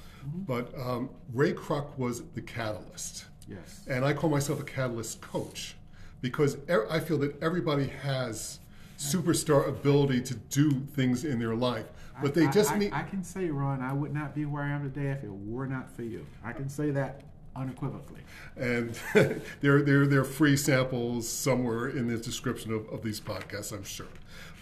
But 0.47 0.73
um, 0.79 1.09
Ray 1.33 1.51
Kroc 1.51 1.97
was 1.97 2.23
the 2.33 2.41
catalyst. 2.41 3.25
Yes. 3.45 3.83
And 3.89 4.05
I 4.05 4.13
call 4.13 4.29
myself 4.29 4.61
a 4.61 4.63
catalyst 4.63 5.19
coach 5.19 5.75
because 6.21 6.57
er- 6.69 6.87
I 6.89 6.99
feel 6.99 7.17
that 7.19 7.41
everybody 7.41 7.87
has 7.87 8.59
superstar 8.97 9.67
ability 9.67 10.21
to 10.21 10.35
do 10.35 10.71
things 10.71 11.25
in 11.25 11.39
their 11.39 11.55
life. 11.55 11.87
But 12.21 12.33
they 12.33 12.47
I- 12.47 12.51
just 12.51 12.71
I, 12.71 12.77
need. 12.77 12.93
I, 12.93 13.03
can 13.03 13.23
say, 13.23 13.49
Ron, 13.49 13.81
I 13.81 13.93
would 13.93 14.13
not 14.13 14.35
be 14.35 14.45
where 14.45 14.63
I 14.63 14.69
am 14.69 14.83
today 14.83 15.09
if 15.11 15.23
it 15.23 15.31
were 15.31 15.67
not 15.67 15.93
for 15.93 16.03
you. 16.03 16.25
I 16.43 16.53
can 16.53 16.69
say 16.69 16.91
that 16.91 17.21
unequivocally. 17.59 18.21
and 18.55 18.97
there, 19.61 19.81
there, 19.81 20.07
there 20.07 20.21
are 20.21 20.25
free 20.25 20.57
samples 20.57 21.27
somewhere 21.27 21.89
in 21.89 22.07
the 22.07 22.17
description 22.17 22.73
of, 22.73 22.87
of 22.89 23.03
these 23.03 23.19
podcasts, 23.19 23.71
I'm 23.73 23.83
sure. 23.83 24.07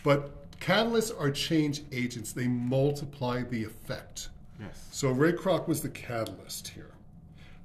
But 0.03 0.59
catalysts 0.59 1.11
are 1.19 1.31
change 1.31 1.83
agents, 1.91 2.33
they 2.33 2.47
multiply 2.47 3.43
the 3.43 3.63
effect. 3.63 4.29
Yes. 4.59 4.87
So 4.91 5.11
Ray 5.11 5.33
Kroc 5.33 5.67
was 5.67 5.81
the 5.81 5.89
catalyst 5.89 6.69
here. 6.69 6.91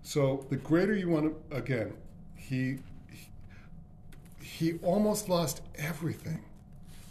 So 0.03 0.47
the 0.51 0.57
greater 0.57 0.95
you 0.95 1.09
want 1.09 1.51
to, 1.51 1.57
again, 1.57 1.95
he, 2.37 2.79
he 3.09 3.29
he 4.41 4.79
almost 4.83 5.29
lost 5.29 5.62
everything, 5.77 6.45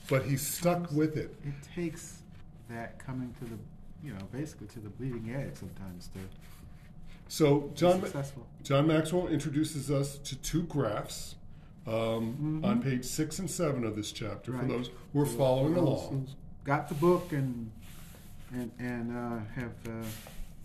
but 0.09 0.23
he 0.23 0.37
stuck 0.37 0.91
with 0.91 1.17
it. 1.17 1.35
It 1.43 1.53
takes 1.73 2.21
that 2.69 2.99
coming 2.99 3.33
to 3.39 3.45
the, 3.45 3.57
you 4.03 4.13
know, 4.13 4.25
basically 4.31 4.67
to 4.67 4.79
the 4.79 4.89
bleeding 4.89 5.33
edge 5.33 5.55
sometimes 5.55 6.09
to 6.09 6.19
So 7.31 7.71
John. 7.75 8.03
John 8.61 8.87
Maxwell 8.87 9.29
introduces 9.29 9.89
us 9.89 10.17
to 10.17 10.35
two 10.35 10.63
graphs 10.63 11.35
um, 11.87 12.59
on 12.61 12.81
page 12.81 13.05
six 13.05 13.39
and 13.39 13.49
seven 13.49 13.85
of 13.85 13.95
this 13.95 14.11
chapter 14.11 14.51
for 14.51 14.57
Mm-hmm. 14.57 14.67
Those 14.67 14.89
who 15.13 15.21
are 15.21 15.25
following 15.25 15.75
Those 15.75 15.83
along. 15.83 16.27
Got 16.65 16.89
the 16.89 16.95
book 16.95 17.31
and 17.31 17.71
and 18.51 18.69
and 18.79 19.17
uh, 19.17 19.39
have 19.55 19.71
uh, 19.87 20.05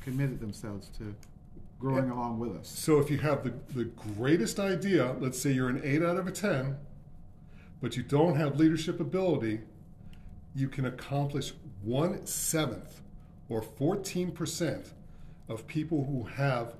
committed 0.01 0.41
themselves 0.41 0.89
to 0.99 1.15
growing 1.79 2.09
Yeah. 2.09 2.15
along 2.15 2.41
with 2.41 2.57
us. 2.57 2.69
So 2.69 2.99
if 2.99 3.13
you 3.13 3.19
have 3.19 3.45
the, 3.45 3.55
the 3.73 3.85
greatest 3.85 4.59
idea, 4.59 5.15
let's 5.21 5.41
say 5.41 5.53
you're 5.53 5.69
an 5.69 5.81
eight 5.85 6.03
out 6.03 6.17
of 6.17 6.27
a 6.27 6.33
ten, 6.33 6.79
but 7.81 7.97
you 7.97 8.03
don't 8.03 8.35
have 8.35 8.59
leadership 8.59 8.99
ability, 8.99 9.61
you 10.53 10.69
can 10.69 10.85
accomplish 10.87 11.53
one 11.83 12.27
seventh 12.27 13.03
or 13.49 13.63
fourteen 13.63 14.33
percent 14.33 14.93
of 15.49 15.67
people 15.67 16.05
who 16.05 16.25
have 16.25 16.75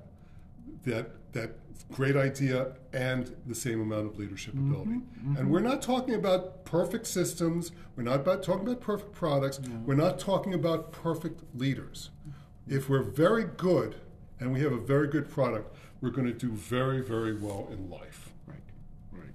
that 0.85 1.11
that 1.33 1.51
great 1.91 2.17
idea 2.17 2.73
and 2.91 3.33
the 3.45 3.55
same 3.55 3.79
amount 3.81 4.07
of 4.07 4.19
leadership 4.19 4.53
ability. 4.53 4.99
And 5.37 5.49
we're 5.49 5.59
not 5.61 5.81
talking 5.81 6.15
about 6.15 6.65
perfect 6.65 7.07
systems. 7.07 7.71
We're 7.95 8.03
not 8.03 8.21
about 8.21 8.43
talking 8.43 8.67
about 8.67 8.81
perfect 8.81 9.13
products. 9.13 9.59
We're 9.85 9.95
not 9.95 10.19
talking 10.19 10.53
about 10.53 10.91
perfect 10.91 11.41
leaders. 11.55 12.09
If 12.67 12.89
we're 12.89 13.03
very 13.03 13.45
good 13.45 13.95
and 14.39 14.51
we 14.51 14.59
have 14.61 14.73
a 14.73 14.79
very 14.79 15.07
good 15.07 15.29
product, 15.29 15.75
we're 16.01 16.09
going 16.09 16.27
to 16.27 16.33
do 16.33 16.51
very, 16.51 17.01
very 17.01 17.35
well 17.35 17.69
in 17.71 17.89
life. 17.89 18.31
Right. 18.45 18.57
Right. 19.13 19.29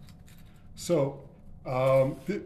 So, 0.75 1.23
um, 1.65 2.17
th- 2.27 2.43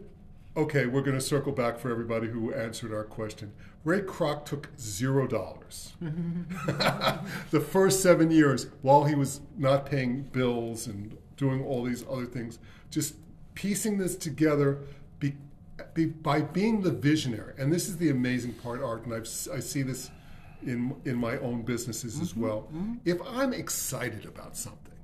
okay, 0.55 0.85
we're 0.85 1.01
going 1.01 1.17
to 1.17 1.21
circle 1.21 1.51
back 1.51 1.77
for 1.77 1.91
everybody 1.91 2.27
who 2.27 2.53
answered 2.53 2.93
our 2.93 3.03
question. 3.03 3.51
Ray 3.87 4.01
Kroc 4.01 4.43
took 4.43 4.67
zero 4.77 5.27
dollars 5.27 5.93
the 6.01 7.59
first 7.71 8.03
seven 8.03 8.29
years 8.29 8.67
while 8.81 9.05
he 9.05 9.15
was 9.15 9.39
not 9.57 9.85
paying 9.85 10.23
bills 10.23 10.87
and 10.87 11.17
doing 11.37 11.63
all 11.63 11.83
these 11.83 12.03
other 12.09 12.25
things, 12.25 12.59
just 12.91 13.15
piecing 13.53 13.97
this 13.97 14.17
together 14.17 14.79
be, 15.19 15.35
be, 15.93 16.07
by 16.07 16.41
being 16.41 16.81
the 16.81 16.91
visionary. 16.91 17.53
And 17.57 17.71
this 17.71 17.87
is 17.87 17.95
the 17.95 18.09
amazing 18.09 18.55
part, 18.55 18.81
Art, 18.81 19.05
and 19.05 19.13
I've, 19.13 19.29
I 19.53 19.61
see 19.61 19.83
this 19.83 20.11
in, 20.63 20.93
in 21.05 21.15
my 21.15 21.37
own 21.37 21.61
businesses 21.61 22.19
as 22.19 22.31
mm-hmm, 22.31 22.41
well. 22.41 22.67
Mm-hmm. 22.73 22.95
If 23.05 23.21
I'm 23.25 23.53
excited 23.53 24.25
about 24.25 24.57
something, 24.57 24.99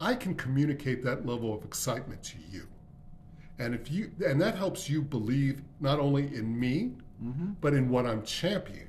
I 0.00 0.16
can 0.16 0.34
communicate 0.34 1.04
that 1.04 1.24
level 1.24 1.54
of 1.54 1.64
excitement 1.64 2.24
to 2.24 2.38
you. 2.50 2.66
And 3.60 3.72
if 3.72 3.88
you 3.88 4.10
and 4.26 4.40
that 4.40 4.56
helps 4.56 4.90
you 4.90 5.00
believe 5.00 5.62
not 5.80 6.00
only 6.00 6.24
in 6.34 6.58
me, 6.58 6.92
but 7.60 7.74
in 7.74 7.88
what 7.90 8.06
I'm 8.06 8.22
championing. 8.22 8.84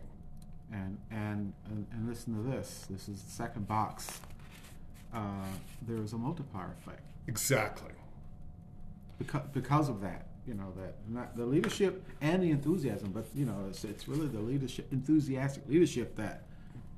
And, 0.71 0.99
and 1.09 1.53
and 1.65 1.87
and 1.91 2.07
listen 2.07 2.35
to 2.35 2.47
this. 2.51 2.85
This 2.89 3.09
is 3.09 3.23
the 3.23 3.31
second 3.31 3.67
box. 3.67 4.21
Uh, 5.11 5.19
there 5.87 5.97
is 5.97 6.13
a 6.13 6.17
multiplier 6.17 6.75
effect 6.79 7.01
Exactly. 7.27 7.91
because 9.17 9.41
because 9.53 9.89
of 9.89 10.01
that. 10.01 10.27
You 10.47 10.53
know 10.55 10.73
that 10.77 10.95
not 11.07 11.35
the 11.37 11.45
leadership 11.45 12.03
and 12.21 12.41
the 12.41 12.49
enthusiasm, 12.51 13.11
but 13.11 13.25
you 13.35 13.45
know 13.45 13.65
it's 13.69 13.83
it's 13.83 14.07
really 14.07 14.27
the 14.27 14.39
leadership, 14.39 14.91
enthusiastic 14.91 15.67
leadership 15.67 16.15
that 16.15 16.43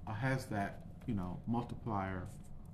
uh, 0.08 0.14
has 0.14 0.46
that 0.46 0.82
you 1.06 1.14
know 1.14 1.38
multiplier 1.48 2.28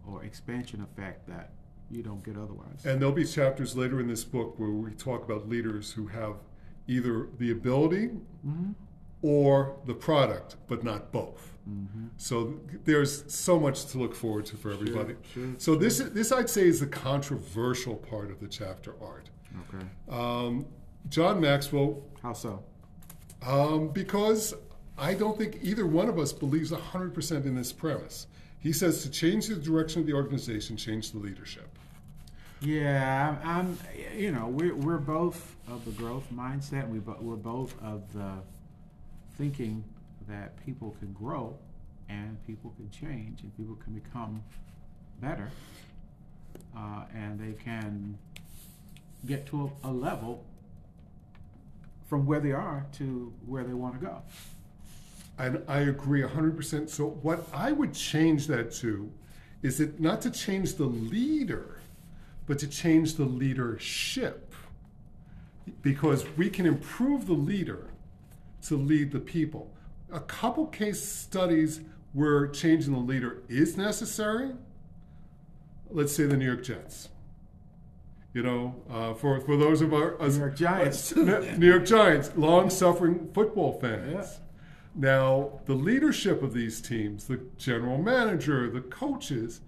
or 0.08 0.24
expansion 0.24 0.82
effect 0.82 1.28
that 1.28 1.52
you 1.90 2.04
don't 2.04 2.24
get 2.24 2.38
otherwise. 2.38 2.86
And 2.86 3.00
there'll 3.02 3.14
be 3.16 3.26
chapters 3.26 3.76
later 3.76 4.00
in 4.00 4.08
this 4.08 4.24
book 4.24 4.60
where 4.60 4.70
we 4.70 4.92
talk 4.92 5.24
about 5.24 5.48
leaders 5.50 5.92
who 5.94 6.08
have 6.08 6.36
either 6.88 7.28
the 7.38 7.52
ability 7.52 8.12
or 9.22 9.76
the 9.86 9.94
product, 9.94 10.56
but 10.68 10.84
not 10.84 11.12
both. 11.12 11.54
So 12.16 12.62
there's 12.86 13.32
so 13.34 13.60
much 13.60 13.88
to 13.88 13.98
look 13.98 14.16
forward 14.16 14.46
to 14.48 14.56
for 14.56 14.72
everybody. 14.72 15.16
sure, 15.34 15.48
so 15.58 15.76
this 15.76 15.98
this 16.00 16.32
I'd 16.32 16.50
say 16.50 16.66
is 16.66 16.80
the 16.80 16.88
controversial 16.88 17.96
part 17.96 18.32
of 18.32 18.40
the 18.40 18.48
chapter 18.48 18.96
art. 19.02 19.30
okay, 19.74 19.86
Um, 20.10 20.66
John 21.10 21.42
Maxwell 21.42 22.02
how 22.24 22.32
so? 22.34 22.64
Um, 23.46 23.90
because 23.90 24.54
I 24.98 25.14
don't 25.14 25.38
think 25.38 25.60
either 25.62 25.86
one 25.86 26.08
of 26.08 26.18
us 26.18 26.32
believes 26.34 26.72
100% 26.72 27.46
in 27.46 27.54
this 27.56 27.72
premise. 27.74 28.28
He 28.60 28.72
says 28.74 29.04
to 29.04 29.10
change 29.12 29.48
the 29.48 29.56
direction 29.56 30.02
of 30.02 30.08
the 30.08 30.14
organization, 30.14 30.76
change 30.78 31.12
the 31.12 31.20
leadership. 31.20 31.77
Yeah, 32.62 33.36
I'm. 33.44 33.78
You 34.16 34.32
know, 34.32 34.48
we're 34.48 34.74
we're 34.76 34.98
both 34.98 35.56
of 35.68 35.86
the 35.86 35.92
growth 35.92 36.26
mindset. 36.34 36.90
We 36.90 37.00
bo- 37.00 37.18
we're 37.22 37.36
both 37.36 37.76
of 37.84 38.12
the 38.14 38.32
thinking 39.38 39.84
that 40.28 40.64
people 40.66 40.96
can 41.00 41.14
grow, 41.14 41.56
and 42.10 42.38
people 42.48 42.74
can 42.78 42.90
change, 42.90 43.42
and 43.42 43.56
people 43.58 43.76
can 43.84 43.94
become 43.94 44.42
better, 45.22 45.52
uh, 46.76 47.04
and 47.14 47.40
they 47.40 47.54
can 47.64 48.18
get 49.26 49.46
to 49.48 49.72
a, 49.84 49.90
a 49.90 49.92
level 49.92 50.44
from 52.08 52.26
where 52.26 52.40
they 52.40 52.54
are 52.54 52.88
to 52.94 53.32
where 53.46 53.64
they 53.64 53.74
want 53.74 54.00
to 54.00 54.06
go. 54.06 54.22
And 55.38 55.62
I 55.68 55.82
agree 55.82 56.24
100%. 56.24 56.90
So, 56.90 57.10
what 57.22 57.48
I 57.54 57.72
would 57.72 57.94
change 57.94 58.48
that 58.48 58.72
to 58.76 59.12
is 59.62 59.80
it 59.80 60.00
not 60.00 60.22
to 60.22 60.32
change 60.32 60.76
the 60.76 60.86
leader, 60.86 61.80
but 62.48 62.58
to 62.60 62.68
change 62.68 63.16
the 63.16 63.26
leadership. 63.26 64.56
Because 65.82 66.26
we 66.38 66.50
can 66.50 66.66
improve 66.66 67.28
the 67.28 67.34
leader 67.34 67.92
to 68.64 68.76
lead 68.76 69.12
the 69.12 69.20
people. 69.20 69.72
A 70.12 70.22
couple 70.22 70.66
case 70.68 71.04
studies 71.04 71.82
where 72.14 72.48
changing 72.48 72.94
the 72.94 73.00
leader 73.00 73.44
is 73.50 73.78
necessary. 73.78 74.54
Let's 75.90 76.16
say 76.16 76.26
the 76.26 76.38
New 76.38 76.46
York 76.46 76.64
Jets. 76.64 77.10
You 78.34 78.44
know, 78.44 78.76
uh, 78.90 79.14
for, 79.14 79.40
for 79.42 79.58
those 79.58 79.82
of 79.82 79.94
our 79.94 80.22
us, 80.22 80.36
New 80.36 80.42
York 80.42 80.56
Giants. 80.56 81.16
New 81.16 81.68
York 81.68 81.86
Giants, 81.86 82.32
long 82.36 82.70
suffering 82.70 83.30
football 83.34 83.80
fans. 83.80 84.14
Yeah. 84.14 84.44
Now, 84.96 85.60
the 85.66 85.74
leadership 85.74 86.42
of 86.42 86.54
these 86.54 86.82
teams, 86.82 87.26
the 87.26 87.42
general 87.58 87.98
manager, 87.98 88.70
the 88.70 88.82
coaches, 88.82 89.62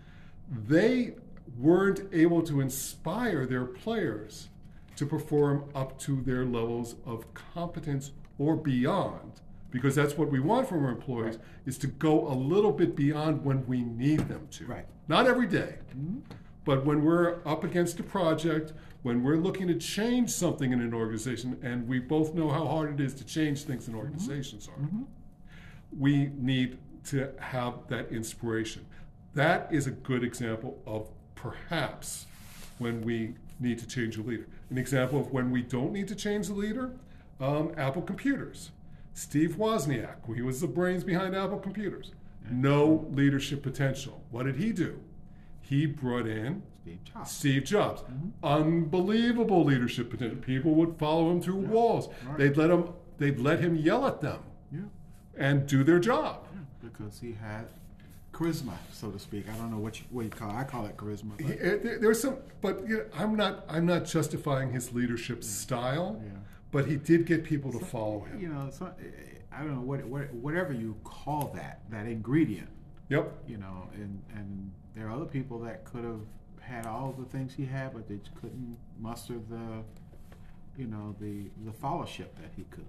they 0.49 1.15
weren't 1.57 2.01
able 2.11 2.41
to 2.43 2.61
inspire 2.61 3.45
their 3.45 3.65
players 3.65 4.49
to 4.95 5.05
perform 5.05 5.69
up 5.73 5.97
to 5.99 6.21
their 6.21 6.45
levels 6.45 6.95
of 7.05 7.33
competence 7.33 8.11
or 8.37 8.55
beyond 8.55 9.41
because 9.71 9.95
that's 9.95 10.17
what 10.17 10.29
we 10.29 10.39
want 10.39 10.67
from 10.67 10.83
our 10.83 10.91
employees 10.91 11.37
is 11.65 11.77
to 11.77 11.87
go 11.87 12.27
a 12.27 12.33
little 12.33 12.71
bit 12.71 12.95
beyond 12.95 13.43
when 13.43 13.65
we 13.67 13.81
need 13.83 14.27
them 14.27 14.47
to. 14.51 14.65
Right. 14.65 14.85
not 15.07 15.27
every 15.27 15.47
day, 15.47 15.75
mm-hmm. 15.95 16.19
but 16.65 16.85
when 16.85 17.03
we're 17.03 17.37
up 17.45 17.63
against 17.63 17.99
a 17.99 18.03
project 18.03 18.73
when 19.01 19.23
we're 19.23 19.37
looking 19.37 19.67
to 19.67 19.75
change 19.75 20.29
something 20.29 20.73
in 20.73 20.81
an 20.81 20.93
organization 20.93 21.57
and 21.63 21.87
we 21.87 21.99
both 21.99 22.33
know 22.33 22.49
how 22.49 22.65
hard 22.65 22.99
it 22.99 23.03
is 23.03 23.13
to 23.13 23.23
change 23.23 23.63
things 23.63 23.87
in 23.87 23.93
mm-hmm. 23.93 24.01
organizations 24.01 24.67
are 24.67 24.81
mm-hmm. 24.81 25.03
we 25.97 26.27
need 26.35 26.77
to 27.05 27.31
have 27.39 27.87
that 27.87 28.11
inspiration. 28.11 28.85
That 29.33 29.71
is 29.71 29.87
a 29.87 29.91
good 29.91 30.23
example 30.23 30.81
of 30.85 31.09
perhaps 31.41 32.25
when 32.77 33.01
we 33.01 33.33
need 33.59 33.79
to 33.79 33.87
change 33.87 34.17
a 34.17 34.21
leader. 34.21 34.47
An 34.69 34.77
example 34.77 35.19
of 35.19 35.31
when 35.31 35.51
we 35.51 35.61
don't 35.61 35.91
need 35.91 36.07
to 36.09 36.15
change 36.15 36.47
the 36.47 36.53
leader 36.53 36.91
um, 37.39 37.71
Apple 37.77 38.01
Computers. 38.01 38.71
Steve 39.13 39.55
Wozniak, 39.57 40.33
he 40.35 40.41
was 40.41 40.61
the 40.61 40.67
brains 40.67 41.03
behind 41.03 41.35
Apple 41.35 41.59
Computers. 41.59 42.11
No 42.51 43.07
leadership 43.11 43.63
potential. 43.63 44.21
What 44.31 44.45
did 44.45 44.55
he 44.57 44.71
do? 44.71 44.99
He 45.61 45.85
brought 45.85 46.25
in 46.27 46.63
Steve 46.83 47.03
Jobs. 47.03 47.31
Steve 47.31 47.63
Jobs. 47.63 48.03
Unbelievable 48.43 49.63
leadership 49.63 50.09
potential. 50.09 50.37
People 50.37 50.73
would 50.75 50.97
follow 50.97 51.29
him 51.31 51.41
through 51.41 51.55
walls. 51.57 52.09
Right. 52.27 52.37
They'd 52.37 52.57
let 52.57 52.69
him 52.69 52.89
they'd 53.17 53.39
let 53.39 53.59
him 53.59 53.75
yell 53.75 54.07
at 54.07 54.21
them 54.21 54.39
Yeah. 54.71 54.79
and 55.37 55.67
do 55.67 55.83
their 55.83 55.99
job. 55.99 56.45
because 56.81 57.19
he 57.19 57.33
had 57.33 57.65
charisma, 58.39 58.73
so 58.91 59.09
to 59.11 59.19
speak. 59.19 59.45
I 59.49 59.57
don't 59.57 59.71
know 59.71 59.77
what 59.77 59.99
you, 59.99 60.05
what 60.09 60.23
you 60.25 60.29
call. 60.29 60.49
It. 60.51 60.55
I 60.55 60.63
call 60.63 60.85
it 60.85 60.97
charisma. 60.97 61.39
He- 61.39 61.97
There's 61.99 62.21
some, 62.21 62.37
but 62.61 62.87
you 62.87 62.97
know, 62.97 63.05
I'm 63.17 63.35
not. 63.35 63.65
I'm 63.69 63.85
not 63.85 64.05
justifying 64.05 64.71
his 64.71 64.93
leadership 64.93 65.43
style, 65.43 66.21
Yeah. 66.23 66.31
but 66.71 66.85
he 66.87 66.95
did 66.95 67.25
get 67.25 67.43
people 67.43 67.71
to 67.73 67.79
follow 67.79 68.21
him. 68.21 68.39
you 68.41 68.49
know, 68.49 68.69
so, 68.71 68.85
eh, 68.99 69.03
I 69.51 69.59
don't 69.59 69.75
know 69.75 69.81
what, 69.81 70.03
what 70.05 70.33
whatever 70.33 70.73
you 70.73 70.95
call 71.03 71.51
that 71.55 71.81
that 71.89 72.05
ingredient. 72.07 72.69
Yep. 73.09 73.33
You 73.47 73.57
know, 73.57 73.89
and 73.95 74.21
and 74.35 74.71
there 74.95 75.07
are 75.07 75.11
other 75.11 75.25
people 75.25 75.59
that 75.59 75.83
could 75.85 76.03
have 76.03 76.21
had 76.61 76.85
all 76.85 77.11
the 77.17 77.25
things 77.25 77.53
he 77.55 77.65
had, 77.65 77.93
but 77.93 78.07
they 78.07 78.17
just 78.17 78.35
couldn't 78.35 78.77
muster 78.99 79.33
the, 79.49 79.83
you 80.77 80.85
know, 80.87 81.15
the 81.19 81.49
the 81.65 81.73
fellowship 81.73 82.35
that 82.35 82.51
he 82.55 82.63
could. 82.69 82.85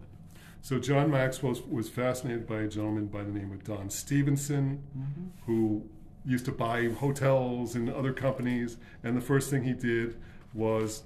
So 0.63 0.79
John 0.79 1.11
Maxwell 1.11 1.57
was, 1.69 1.89
fascinated 1.89 2.47
by 2.47 2.63
a 2.63 2.69
gentleman 2.69 3.07
by 3.07 3.23
the 3.23 3.33
name 3.33 3.51
of 3.53 3.65
Don 3.65 3.89
Stephenson, 3.89 4.83
mm-hmm. 4.97 5.27
who 5.47 5.85
used 6.25 6.45
to 6.45 6.53
buy 6.53 6.89
hotels 6.89 7.75
and 7.75 7.89
other 7.89 8.13
companies, 8.13 8.77
and 9.03 9.17
the 9.17 9.21
first 9.21 9.51
thing 9.51 9.65
he 9.65 9.73
did 9.73 10.21
was 10.53 11.03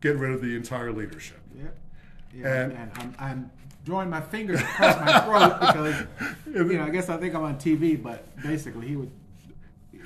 get 0.00 0.16
rid 0.16 0.32
of 0.32 0.42
the 0.42 0.56
entire 0.56 0.92
leadership. 0.92 1.40
Yeah. 1.56 1.68
Yeah, 2.34 2.62
And- 2.62 2.72
and, 2.72 2.92
I'm, 2.96 3.14
I'm 3.18 3.50
drawing 3.84 4.10
my 4.10 4.20
fingers 4.20 4.60
across 4.60 5.00
my 5.00 5.20
throat 5.20 5.60
because, 5.60 6.34
you 6.46 6.78
know, 6.78 6.84
I 6.84 6.90
guess 6.90 7.08
I 7.08 7.16
think 7.16 7.34
I'm 7.34 7.44
on 7.44 7.56
TV, 7.56 8.02
but 8.02 8.26
basically 8.42 8.88
he 8.88 8.96
would, 8.96 9.10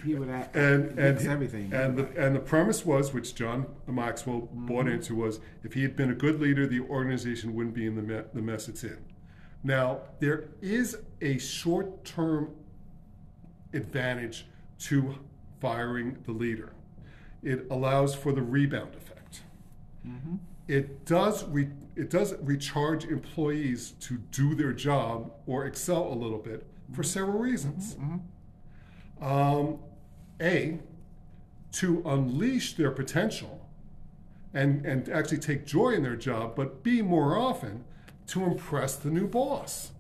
he 0.05 0.15
would 0.15 0.29
act, 0.29 0.57
and 0.57 0.99
and 0.99 1.21
everything. 1.27 1.73
And 1.73 1.97
the, 1.97 2.07
and 2.17 2.35
the 2.35 2.41
premise 2.41 2.85
was, 2.85 3.13
which 3.13 3.35
John 3.35 3.67
Maxwell 3.87 4.49
bought 4.53 4.87
mm-hmm. 4.87 4.95
into, 4.95 5.15
was 5.15 5.41
if 5.65 5.75
he 5.75 5.83
had 5.83 5.97
been 5.97 6.11
a 6.11 6.15
good 6.15 6.41
leader, 6.41 6.67
the 6.67 6.81
organization 6.81 7.55
wouldn't 7.55 7.75
be 7.75 7.87
in 7.87 7.95
the 7.97 8.03
me- 8.03 8.23
the 8.33 8.43
mess 8.43 8.69
it's 8.69 8.85
in. 8.85 8.99
Now 9.63 10.01
there 10.21 10.45
is 10.63 10.97
a 11.21 11.39
short 11.39 12.05
term 12.05 12.51
advantage 13.73 14.47
to 14.81 15.15
firing 15.61 16.19
the 16.25 16.33
leader. 16.33 16.73
It 17.43 17.67
allows 17.71 18.15
for 18.15 18.33
the 18.33 18.43
rebound 18.43 18.95
effect. 18.95 19.43
Mm-hmm. 20.07 20.37
It 20.69 21.05
does 21.05 21.45
re- 21.45 21.71
it 21.97 22.11
does 22.11 22.35
recharge 22.41 23.05
employees 23.05 23.93
to 24.01 24.19
do 24.31 24.55
their 24.55 24.73
job 24.73 25.33
or 25.47 25.67
excel 25.67 26.13
a 26.13 26.15
little 26.15 26.39
bit 26.39 26.67
for 26.93 27.03
mm-hmm. 27.03 27.11
several 27.11 27.39
reasons. 27.39 27.97
Um, 29.21 29.79
a, 30.41 30.79
to 31.73 32.03
unleash 32.05 32.75
their 32.75 32.91
potential 32.91 33.67
and, 34.53 34.85
and 34.85 35.09
actually 35.09 35.39
take 35.39 35.65
joy 35.67 35.91
in 35.91 36.03
their 36.03 36.17
job, 36.17 36.57
but 36.57 36.83
B, 36.83 37.03
more 37.03 37.37
often, 37.39 37.85
to 38.29 38.45
impress 38.45 38.97
the 38.97 39.11
new 39.11 39.27
boss. 39.29 39.91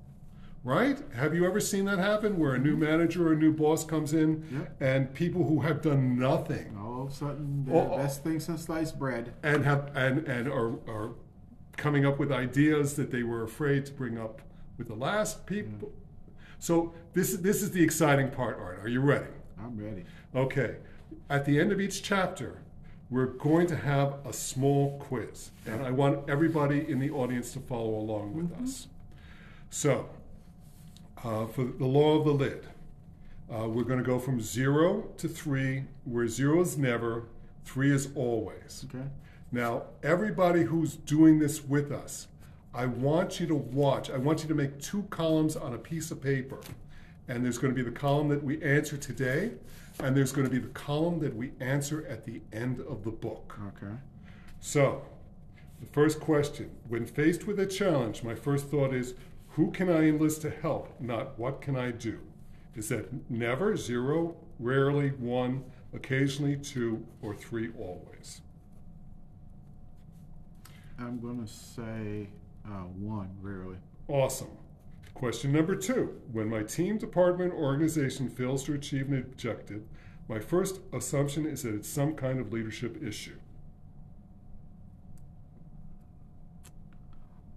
Right? 0.62 1.00
Have 1.14 1.34
you 1.34 1.46
ever 1.46 1.58
seen 1.58 1.86
that 1.86 1.98
happen 1.98 2.38
where 2.38 2.54
a 2.54 2.58
new 2.58 2.72
mm-hmm. 2.72 2.82
manager 2.84 3.28
or 3.28 3.32
a 3.32 3.36
new 3.36 3.52
boss 3.52 3.82
comes 3.82 4.12
in 4.12 4.46
Yep. 4.52 4.76
and 4.80 5.14
people 5.14 5.44
who 5.44 5.60
have 5.60 5.80
done 5.80 6.18
nothing 6.18 6.76
All 6.78 7.04
of 7.04 7.08
a 7.08 7.14
sudden, 7.14 7.64
the 7.64 7.72
Oh, 7.72 7.96
best 7.96 8.22
thing 8.22 8.40
since 8.40 8.64
sliced 8.64 8.98
bread. 8.98 9.32
and 9.42 9.64
have 9.64 9.90
and, 9.96 10.28
and 10.28 10.48
are, 10.48 10.72
are 10.86 11.12
coming 11.78 12.04
up 12.04 12.18
with 12.18 12.30
ideas 12.30 12.94
that 12.96 13.10
they 13.10 13.22
were 13.22 13.42
afraid 13.42 13.86
to 13.86 13.92
bring 13.92 14.18
up 14.18 14.42
with 14.76 14.88
the 14.88 14.94
last 14.94 15.46
people. 15.46 15.88
Mm-hmm. 15.88 15.96
So 16.58 16.92
this 17.14 17.34
this 17.38 17.62
is 17.62 17.70
the 17.70 17.82
exciting 17.82 18.30
part, 18.30 18.58
Art. 18.60 18.80
Are 18.82 18.88
you 18.88 19.00
ready? 19.00 19.32
I'm 19.64 19.76
ready. 19.76 20.04
Okay. 20.34 20.76
At 21.28 21.44
the 21.44 21.58
end 21.58 21.72
of 21.72 21.80
each 21.80 22.02
chapter, 22.02 22.62
we're 23.10 23.26
going 23.26 23.66
to 23.66 23.76
have 23.76 24.14
a 24.24 24.32
small 24.32 24.98
quiz, 25.00 25.50
and 25.66 25.84
I 25.84 25.90
want 25.90 26.30
everybody 26.30 26.88
in 26.88 27.00
the 27.00 27.10
audience 27.10 27.52
to 27.54 27.60
follow 27.60 27.96
along 27.96 28.34
with 28.34 28.52
us. 28.62 28.86
So, 29.68 30.08
uh, 31.24 31.46
for 31.46 31.64
the 31.64 31.86
law 31.86 32.18
of 32.18 32.24
the 32.24 32.32
lid, 32.32 32.68
uh, 33.52 33.68
we're 33.68 33.84
going 33.84 33.98
to 33.98 34.04
go 34.04 34.20
from 34.20 34.40
zero 34.40 35.08
to 35.16 35.28
three, 35.28 35.84
where 36.04 36.28
zero 36.28 36.60
is 36.60 36.78
never, 36.78 37.24
three 37.64 37.92
is 37.92 38.08
always. 38.14 38.86
Okay. 38.88 39.04
Now, 39.50 39.84
everybody 40.04 40.62
who's 40.62 40.94
doing 40.94 41.40
this 41.40 41.64
with 41.64 41.90
us, 41.90 42.28
I 42.72 42.86
want 42.86 43.40
you 43.40 43.46
to 43.48 43.56
watch. 43.56 44.08
I 44.08 44.16
want 44.18 44.42
you 44.42 44.48
to 44.48 44.54
make 44.54 44.80
two 44.80 45.02
columns 45.10 45.56
on 45.56 45.74
a 45.74 45.78
piece 45.78 46.12
of 46.12 46.22
paper. 46.22 46.60
And 47.30 47.44
there's 47.44 47.58
going 47.58 47.72
to 47.72 47.84
be 47.84 47.88
the 47.88 47.96
column 47.96 48.28
that 48.30 48.42
we 48.42 48.60
answer 48.60 48.96
today, 48.96 49.52
and 50.00 50.16
there's 50.16 50.32
going 50.32 50.48
to 50.48 50.50
be 50.50 50.58
the 50.58 50.74
column 50.74 51.20
that 51.20 51.34
we 51.36 51.52
answer 51.60 52.04
at 52.08 52.24
the 52.24 52.40
end 52.52 52.80
of 52.80 53.04
the 53.04 53.12
book. 53.12 53.56
Okay. 53.68 53.94
So, 54.58 55.02
the 55.78 55.86
first 55.86 56.18
question 56.18 56.72
when 56.88 57.06
faced 57.06 57.46
with 57.46 57.60
a 57.60 57.66
challenge, 57.66 58.24
my 58.24 58.34
first 58.34 58.66
thought 58.66 58.92
is 58.92 59.14
who 59.50 59.70
can 59.70 59.88
I 59.88 60.08
enlist 60.08 60.42
to 60.42 60.50
help, 60.50 61.00
not 61.00 61.38
what 61.38 61.60
can 61.60 61.76
I 61.76 61.92
do? 61.92 62.18
Is 62.74 62.88
that 62.88 63.30
never, 63.30 63.76
zero, 63.76 64.34
rarely, 64.58 65.10
one, 65.10 65.62
occasionally, 65.94 66.56
two, 66.56 67.06
or 67.22 67.36
three, 67.36 67.70
always? 67.78 68.40
I'm 70.98 71.20
going 71.20 71.40
to 71.40 71.50
say 71.50 72.28
uh, 72.66 72.86
one, 72.98 73.30
rarely. 73.40 73.76
Awesome. 74.08 74.50
Question 75.14 75.52
number 75.52 75.76
two. 75.76 76.20
When 76.32 76.48
my 76.48 76.62
team, 76.62 76.98
department, 76.98 77.52
or 77.52 77.64
organization 77.64 78.28
fails 78.28 78.64
to 78.64 78.74
achieve 78.74 79.08
an 79.08 79.18
objective, 79.18 79.82
my 80.28 80.38
first 80.38 80.80
assumption 80.92 81.44
is 81.46 81.62
that 81.64 81.74
it's 81.74 81.88
some 81.88 82.14
kind 82.14 82.38
of 82.38 82.52
leadership 82.52 83.02
issue. 83.02 83.36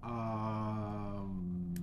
Um, 0.03 1.73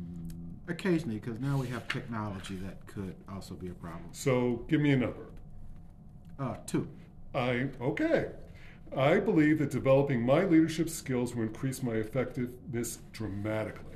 occasionally, 0.69 1.19
because 1.19 1.41
now 1.41 1.57
we 1.57 1.69
have 1.69 1.89
technology 1.89 2.57
that 2.57 2.87
could 2.87 3.15
also 3.33 3.55
be 3.55 3.69
a 3.69 3.75
problem. 3.75 4.09
So 4.13 4.65
give 4.69 4.81
me 4.81 4.91
a 4.93 4.97
number. 4.97 5.27
Uh, 6.39 6.57
two. 6.67 6.89
I 7.35 7.69
okay. 7.81 8.31
I 8.97 9.21
believe 9.21 9.61
that 9.61 9.71
developing 9.71 10.21
my 10.23 10.45
leadership 10.45 10.89
skills 10.89 11.35
will 11.35 11.45
increase 11.45 11.83
my 11.83 11.93
effectiveness 11.93 12.99
dramatically. 13.13 13.90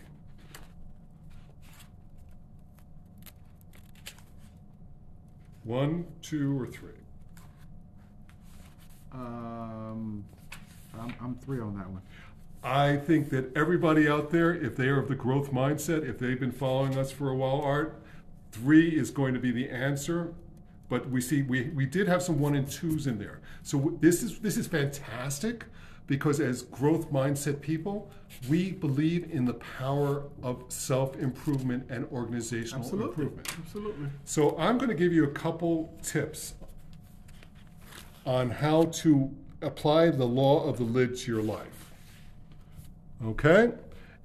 One, 5.65 6.07
two, 6.23 6.61
or 6.61 6.67
three. 6.67 6.91
Um, 9.13 10.25
I'm, 10.99 11.15
I'm 11.21 11.35
three 11.37 11.61
on 11.61 11.77
that 11.79 11.89
one. 11.89 12.03
I 12.63 12.97
think 12.97 13.31
that 13.31 13.55
everybody 13.57 14.09
out 14.09 14.31
there, 14.31 14.55
if 14.55 14.77
they 14.77 14.89
are 14.89 14.99
of 14.99 15.09
the 15.09 15.15
growth 15.15 15.53
mindset, 15.53 16.09
if 16.09 16.19
they've 16.19 16.41
been 16.41 16.53
following 16.53 16.97
us 16.99 17.11
for 17.11 17.31
a 17.31 17.35
while, 17.35 17.61
Art, 17.61 18.03
three 18.53 18.89
is 18.89 19.11
going 19.11 19.35
to 19.35 19.41
be 19.41 19.51
the 19.51 19.69
answer. 19.69 20.33
But 20.89 21.09
we 21.11 21.21
see 21.21 21.43
we, 21.43 21.71
we 21.71 21.87
did 21.87 22.09
have 22.09 22.23
some 22.23 22.39
one 22.39 22.55
and 22.55 22.71
twos 22.71 23.07
in 23.07 23.19
there. 23.19 23.41
So 23.63 23.97
this 24.01 24.23
is 24.23 24.39
this 24.41 24.57
is 24.57 24.67
fantastic 24.67 25.65
because 26.07 26.41
as 26.41 26.63
growth 26.63 27.11
mindset 27.11 27.61
people, 27.61 28.11
we 28.49 28.73
believe 28.73 29.31
in 29.31 29.45
the 29.45 29.55
power 29.55 30.25
of 30.43 30.65
self 30.69 31.17
improvement 31.17 31.87
and 31.89 32.07
organizational 32.13 32.83
Absolutely. 32.83 33.09
improvement. 33.25 33.49
Absolutely. 33.65 34.09
So 34.25 34.57
I'm 34.59 34.77
going 34.77 34.91
to 34.91 34.95
give 34.95 35.13
you 35.13 35.25
a 35.25 35.31
couple 35.31 35.97
tips 36.03 36.55
on 38.27 38.51
how 38.51 38.85
to 38.85 39.31
apply 39.63 40.11
the 40.11 40.25
law 40.25 40.65
of 40.69 40.77
the 40.79 40.85
lid 40.85 41.17
to 41.17 41.33
your 41.33 41.43
life. 41.43 41.93
Okay? 43.25 43.73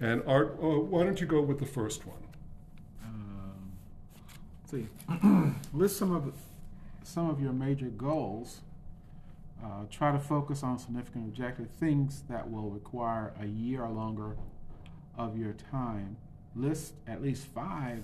And 0.01 0.21
Art, 0.25 0.57
uh, 0.61 0.65
why 0.65 1.03
don't 1.03 1.19
you 1.19 1.27
go 1.27 1.41
with 1.41 1.59
the 1.59 1.65
first 1.65 2.05
one? 2.05 2.17
Um, 3.03 3.71
let's 4.61 4.71
see, 4.71 5.55
list 5.73 5.97
some 5.97 6.15
of 6.15 6.33
some 7.03 7.29
of 7.29 7.41
your 7.41 7.53
major 7.53 7.87
goals. 7.87 8.61
Uh, 9.63 9.83
try 9.89 10.11
to 10.11 10.19
focus 10.19 10.63
on 10.63 10.79
significant 10.79 11.25
objective 11.27 11.69
things 11.79 12.23
that 12.29 12.49
will 12.49 12.69
require 12.69 13.33
a 13.41 13.45
year 13.45 13.83
or 13.83 13.89
longer 13.89 14.37
of 15.17 15.37
your 15.37 15.53
time. 15.53 16.15
List 16.55 16.93
at 17.07 17.21
least 17.21 17.45
five, 17.47 18.03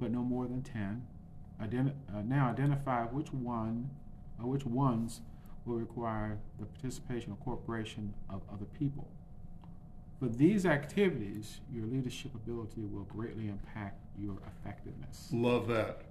but 0.00 0.10
no 0.10 0.20
more 0.20 0.46
than 0.46 0.62
ten. 0.62 1.06
Identi- 1.62 1.94
uh, 2.12 2.22
now 2.24 2.50
identify 2.50 3.04
which 3.04 3.32
one 3.32 3.88
or 4.40 4.50
which 4.50 4.66
ones 4.66 5.20
will 5.64 5.76
require 5.76 6.38
the 6.58 6.66
participation 6.66 7.32
or 7.32 7.36
cooperation 7.36 8.12
of 8.28 8.42
other 8.52 8.66
people. 8.66 9.08
For 10.18 10.28
these 10.28 10.66
activities, 10.66 11.60
your 11.72 11.86
leadership 11.86 12.34
ability 12.34 12.82
will 12.82 13.04
greatly 13.04 13.48
impact 13.48 14.00
your 14.18 14.38
effectiveness. 14.46 15.28
Love 15.32 15.68
that. 15.68 16.02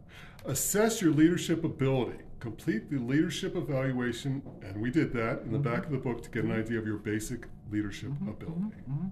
Assess 0.45 1.01
your 1.01 1.11
leadership 1.11 1.63
ability. 1.63 2.19
Complete 2.47 2.91
the 2.91 2.97
leadership 2.97 3.55
evaluation, 3.55 4.41
and 4.63 4.81
we 4.81 4.91
did 4.91 5.13
that 5.13 5.43
in 5.45 5.53
the 5.53 5.57
back 5.57 5.85
of 5.85 5.91
the 5.93 5.97
book 5.97 6.21
to 6.23 6.29
get 6.29 6.43
an 6.43 6.51
idea 6.51 6.77
of 6.77 6.85
your 6.85 6.97
basic 6.97 7.47
leadership 7.71 8.11
ability. 8.27 8.81
Mhm. 8.89 9.11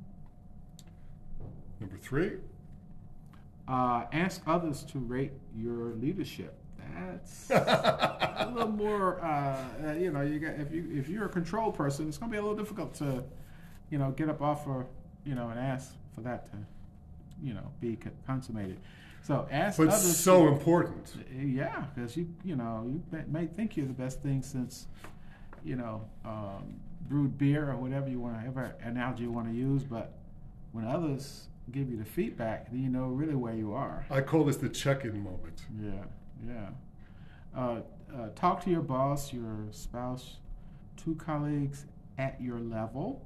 Number 1.80 1.96
three, 1.96 2.40
Uh, 3.70 4.06
ask 4.12 4.42
others 4.46 4.84
to 4.84 5.00
rate 5.00 5.32
your 5.56 5.94
leadership. 5.94 6.56
That's 6.94 7.50
a 7.52 8.52
little 8.54 8.74
more. 8.74 9.22
Uh, 9.24 9.66
uh, 9.88 9.92
you 9.94 10.12
know, 10.12 10.24
you 10.24 10.38
got 10.40 10.56
if 10.56 10.74
you 10.74 10.92
if 10.92 11.08
you're 11.08 11.28
a 11.28 11.30
control 11.30 11.72
person, 11.72 12.10
it's 12.10 12.18
going 12.18 12.30
to 12.30 12.36
be 12.36 12.38
a 12.38 12.42
little 12.42 12.58
difficult 12.58 12.94
to, 12.96 13.24
you 13.90 13.98
know, 13.98 14.12
get 14.12 14.28
up 14.28 14.42
off 14.42 14.68
of 14.68 14.88
you 15.24 15.36
know 15.36 15.48
and 15.52 15.58
ask 15.58 15.96
for 16.14 16.20
that 16.20 16.48
to, 16.48 16.58
you 17.42 17.54
know, 17.54 17.72
be 17.80 17.98
consummated. 18.28 18.78
So 19.22 19.48
ask 19.52 19.78
but 19.78 19.90
others. 19.90 20.18
so 20.18 20.46
to- 20.46 20.52
important. 20.52 21.14
Yeah, 21.32 21.86
because 21.94 22.18
you 22.18 22.34
you 22.44 22.56
know 22.56 22.86
you 22.88 23.04
may- 23.28 23.48
think 23.48 23.78
you're 23.78 23.86
the 23.88 23.94
best 23.94 24.22
thing 24.22 24.42
since, 24.42 24.88
you 25.64 25.76
know, 25.76 26.06
um, 26.26 26.80
brewed 27.08 27.38
beer 27.38 27.70
or 27.70 27.78
whatever 27.78 28.10
you 28.10 28.20
want 28.20 28.40
to 28.42 28.48
ever 28.48 28.76
analogy 28.82 29.24
you 29.24 29.32
want 29.32 29.48
to 29.48 29.54
use. 29.54 29.84
But 29.84 30.14
when 30.72 30.86
others 30.86 31.48
give 31.72 31.90
you 31.90 31.98
the 31.98 32.06
feedback, 32.06 32.72
then 32.72 32.82
you 32.82 32.90
know 32.90 33.08
really 33.08 33.36
where 33.36 33.54
you 33.54 33.74
are. 33.74 34.06
I 34.10 34.22
call 34.22 34.44
this 34.46 34.58
the 34.58 34.70
check-in 34.70 35.22
moment. 35.24 35.66
Yeah, 35.80 36.04
yeah. 36.48 36.70
Uh, 37.56 37.82
uh, 38.16 38.30
talk 38.36 38.64
to 38.64 38.70
your 38.70 38.82
boss, 38.82 39.32
your 39.32 39.68
spouse, 39.72 40.38
two 40.98 41.16
colleagues 41.16 41.86
at 42.18 42.42
your 42.42 42.60
level, 42.60 43.26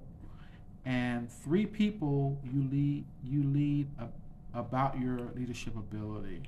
and 0.84 1.32
three 1.32 1.66
people 1.66 2.38
you 2.44 2.64
lead. 2.70 3.06
You 3.24 3.44
lead 3.44 3.88
a, 4.00 4.08
about 4.56 5.00
your 5.00 5.20
leadership 5.36 5.76
ability. 5.76 6.44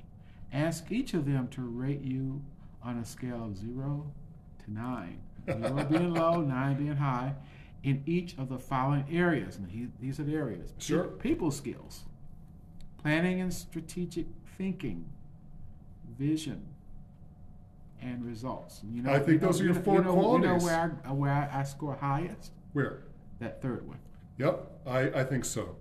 Ask 0.52 0.90
each 0.90 1.14
of 1.14 1.26
them 1.26 1.48
to 1.48 1.60
rate 1.62 2.02
you 2.02 2.42
on 2.82 2.98
a 2.98 3.04
scale 3.04 3.44
of 3.44 3.56
zero 3.56 4.10
to 4.64 4.72
nine. 4.72 5.20
Zero 5.46 5.84
being 5.90 6.14
low, 6.14 6.40
nine 6.40 6.76
being 6.76 6.96
high, 6.96 7.34
in 7.82 8.02
each 8.06 8.36
of 8.38 8.48
the 8.48 8.58
following 8.58 9.04
areas. 9.10 9.56
And 9.56 9.70
he, 9.70 9.88
these 10.00 10.18
are 10.18 10.24
the 10.24 10.34
areas: 10.34 10.72
Sure. 10.78 11.04
people 11.04 11.50
skills, 11.50 12.04
planning 12.96 13.40
and 13.40 13.52
strategic 13.52 14.26
thinking, 14.56 15.04
vision, 16.18 16.66
and 18.00 18.24
results. 18.24 18.80
You 18.90 19.02
know, 19.02 19.10
I 19.12 19.18
think 19.18 19.28
you 19.28 19.34
know- 19.34 19.46
those 19.46 19.60
are 19.60 19.64
your 19.64 19.74
four 19.74 19.96
you 19.96 20.04
know, 20.04 20.12
qualities. 20.12 20.46
You 20.46 20.56
know 20.58 20.64
where 20.64 21.00
I, 21.04 21.12
where 21.12 21.32
I, 21.32 21.60
I 21.60 21.62
score 21.64 21.94
highest? 21.94 22.52
Where? 22.72 23.02
That 23.40 23.60
third 23.62 23.86
one. 23.86 23.98
Yep, 24.38 24.70
I, 24.86 25.00
I 25.10 25.24
think 25.24 25.44
so. 25.44 25.76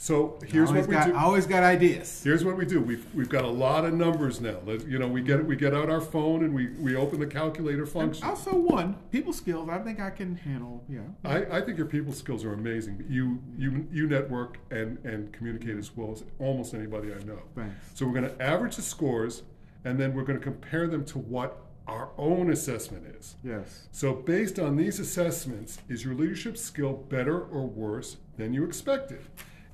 So 0.00 0.38
here's 0.46 0.70
what 0.72 0.86
we 0.86 0.94
got, 0.94 1.08
do. 1.08 1.14
I 1.16 1.22
always 1.24 1.44
got 1.44 1.64
ideas. 1.64 2.22
Here's 2.22 2.44
what 2.44 2.56
we 2.56 2.64
do. 2.64 2.80
We've, 2.80 3.04
we've 3.14 3.28
got 3.28 3.44
a 3.44 3.48
lot 3.50 3.84
of 3.84 3.92
numbers 3.94 4.40
now. 4.40 4.58
You 4.86 4.98
know, 4.98 5.08
we 5.08 5.20
get 5.22 5.44
we 5.44 5.56
get 5.56 5.74
out 5.74 5.90
our 5.90 6.00
phone 6.00 6.44
and 6.44 6.54
we, 6.54 6.68
we 6.68 6.94
open 6.94 7.18
the 7.18 7.26
calculator 7.26 7.82
And 7.82 7.90
function. 7.90 8.24
also 8.24 8.54
one 8.54 8.94
people 9.10 9.32
skills. 9.32 9.68
I 9.68 9.78
think 9.78 9.98
I 9.98 10.10
can 10.10 10.36
handle. 10.36 10.84
Yeah. 10.88 11.00
I, 11.24 11.58
I 11.58 11.60
think 11.60 11.76
your 11.78 11.86
people 11.88 12.12
skills 12.12 12.44
are 12.44 12.52
amazing. 12.52 13.04
You 13.08 13.40
you 13.56 13.88
you 13.90 14.06
network 14.06 14.58
and, 14.70 14.98
and 15.04 15.32
communicate 15.32 15.76
as 15.76 15.96
well 15.96 16.12
as 16.12 16.22
almost 16.38 16.74
anybody 16.74 17.12
I 17.12 17.18
know. 17.24 17.40
Thanks. 17.56 17.74
So 17.94 18.06
we're 18.06 18.20
going 18.20 18.36
to 18.36 18.40
average 18.42 18.76
the 18.76 18.82
scores, 18.82 19.42
and 19.84 19.98
then 19.98 20.14
we're 20.14 20.22
going 20.24 20.38
to 20.38 20.44
compare 20.44 20.86
them 20.86 21.04
to 21.06 21.18
what 21.18 21.58
our 21.88 22.10
own 22.18 22.50
assessment 22.52 23.04
is. 23.18 23.34
Yes. 23.42 23.88
So 23.90 24.12
based 24.14 24.58
on 24.60 24.76
these 24.76 25.00
assessments, 25.00 25.78
is 25.88 26.04
your 26.04 26.14
leadership 26.14 26.56
skill 26.56 26.92
better 26.92 27.40
or 27.40 27.66
worse 27.66 28.18
than 28.36 28.52
you 28.52 28.64
expected? 28.64 29.22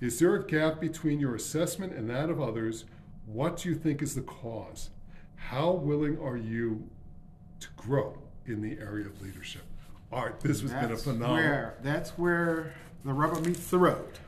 Is 0.04 0.18
there 0.18 0.34
a 0.34 0.44
gap 0.44 0.82
between 0.82 1.18
your 1.18 1.34
assessment 1.34 1.94
and 1.94 2.10
that 2.10 2.28
of 2.28 2.38
others? 2.38 2.84
What 3.24 3.56
do 3.56 3.70
you 3.70 3.74
think 3.74 4.02
is 4.02 4.14
the 4.14 4.20
cause? 4.20 4.90
How 5.34 5.70
willing 5.70 6.18
are 6.18 6.36
you 6.36 6.90
to 7.60 7.68
grow 7.74 8.18
in 8.44 8.60
the 8.60 8.76
area 8.78 9.06
of 9.06 9.22
leadership? 9.22 9.62
All 10.12 10.26
right, 10.26 10.38
this 10.40 10.60
has 10.60 10.72
been 10.72 10.92
a 10.92 10.96
phenomenal. 10.98 11.36
Where, 11.36 11.78
that's 11.82 12.10
where 12.18 12.74
the 13.02 13.14
rubber 13.14 13.40
meets 13.40 13.70
the 13.70 13.78
road. 13.78 14.18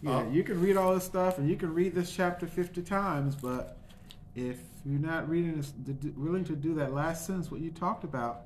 Yeah, 0.00 0.20
Uh, 0.20 0.30
you 0.30 0.42
can 0.42 0.58
read 0.58 0.78
all 0.78 0.94
this 0.94 1.04
stuff 1.04 1.36
and 1.36 1.50
you 1.50 1.56
can 1.56 1.74
read 1.74 1.94
this 1.94 2.10
chapter 2.10 2.46
50 2.46 2.80
times, 2.80 3.36
but 3.36 3.76
if 4.34 4.56
you're 4.86 4.98
not 4.98 5.28
reading 5.28 5.54
this, 5.58 5.74
willing 6.16 6.44
to 6.44 6.56
do 6.56 6.74
that 6.76 6.94
last 6.94 7.26
sentence, 7.26 7.50
what 7.50 7.60
you 7.60 7.70
talked 7.70 8.04
about, 8.04 8.44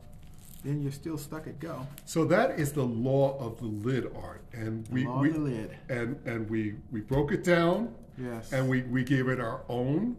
then 0.63 0.81
you're 0.83 0.93
still 0.93 1.19
stuck 1.19 1.47
at 1.47 1.59
go. 1.59 1.87
So 2.05 2.25
that 2.27 2.59
is 2.59 2.73
the 2.73 2.85
law 2.85 3.39
of 3.39 3.59
the 3.59 3.67
lid, 3.67 4.11
Art, 4.15 4.45
and 4.53 4.87
we, 4.91 5.07
Law 5.07 5.15
of 5.17 5.21
we 5.21 5.31
the 5.31 5.39
lid. 5.39 5.77
and 5.89 6.19
and 6.27 6.49
we 6.51 6.77
we 6.91 7.01
broke 7.01 7.33
it 7.33 7.45
down, 7.45 7.95
Yes. 8.19 8.53
and 8.53 8.69
we 8.69 8.83
we 8.83 9.03
gave 9.05 9.29
it 9.29 9.41
our 9.41 9.63
own, 9.69 10.17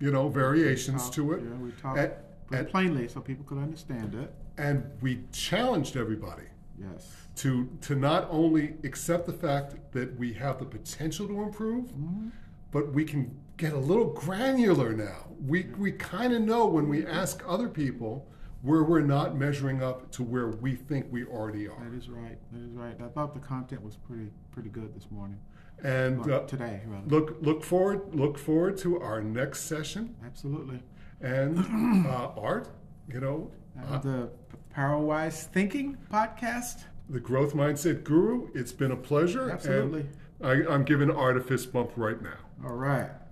you 0.00 0.10
know, 0.10 0.28
variations 0.28 1.02
Talked- 1.04 1.14
to 1.16 1.32
it. 1.32 1.42
Yeah, 1.42 1.56
we 1.56 1.70
talked 1.72 1.98
And- 1.98 2.12
and- 2.52 2.68
plainly 2.68 3.08
so 3.08 3.20
people 3.20 3.44
could 3.44 3.58
understand 3.58 4.14
it. 4.14 4.32
and 4.58 4.84
we 5.00 5.24
challenged 5.32 5.96
everybody 5.96 6.44
Yes. 6.78 7.10
to 7.36 7.68
to 7.82 7.94
not 7.96 8.28
only 8.30 8.74
accept 8.84 9.26
the 9.26 9.32
fact 9.32 9.92
that 9.92 10.16
we 10.18 10.32
have 10.34 10.58
the 10.58 10.64
potential 10.66 11.26
to 11.26 11.42
improve, 11.42 11.86
Mm-hmm. 11.86 12.28
but 12.70 12.92
we 12.92 13.04
can 13.04 13.34
get 13.56 13.72
a 13.72 13.78
little 13.78 14.06
granular 14.12 14.92
now. 14.92 15.26
We 15.44 15.64
we 15.78 15.92
kind 15.92 16.32
of 16.32 16.42
know 16.42 16.66
when 16.66 16.88
we 16.88 17.04
ask 17.06 17.42
other 17.46 17.68
people 17.68 18.28
where 18.64 18.82
we're 18.82 19.00
not 19.02 19.36
measuring 19.36 19.82
up 19.82 20.10
to 20.12 20.22
where 20.22 20.48
we 20.48 20.74
think 20.74 21.06
we 21.10 21.24
already 21.24 21.68
are. 21.68 21.84
That 21.84 21.96
is 21.96 22.08
right. 22.08 22.38
That 22.52 22.62
is 22.64 22.72
right. 22.72 22.96
I 23.00 23.08
thought 23.08 23.34
the 23.34 23.40
content 23.40 23.82
was 23.82 23.96
pretty 23.96 24.30
pretty 24.52 24.70
good 24.70 24.94
this 24.96 25.10
morning. 25.10 25.38
And 25.82 26.28
uh, 26.30 26.40
today, 26.46 26.80
rather. 26.86 27.06
look 27.06 27.36
look 27.42 27.62
forward 27.62 28.14
look 28.14 28.38
forward 28.38 28.76
to 28.78 29.00
our 29.00 29.20
next 29.20 29.60
session 29.62 30.16
Absolutely. 30.24 30.80
and 31.20 31.58
uh, 32.06 32.30
art. 32.36 32.68
You 33.12 33.20
know, 33.20 33.50
Uh, 33.78 33.98
the 33.98 34.30
Powerwise 34.74 35.44
Thinking 35.52 35.98
podcast. 36.10 36.84
the 37.10 37.20
growth 37.20 37.52
mindset 37.54 38.02
guru. 38.02 38.48
It's 38.54 38.72
been 38.72 38.92
a 38.92 38.96
pleasure. 38.96 39.50
Absolutely. 39.50 40.06
I, 40.42 40.52
I'm 40.72 40.84
giving 40.84 41.10
Art 41.10 41.36
a 41.36 41.40
fist 41.40 41.72
bump 41.72 41.92
right 41.96 42.20
now. 42.22 42.38
All 42.64 42.74
right. 42.74 43.10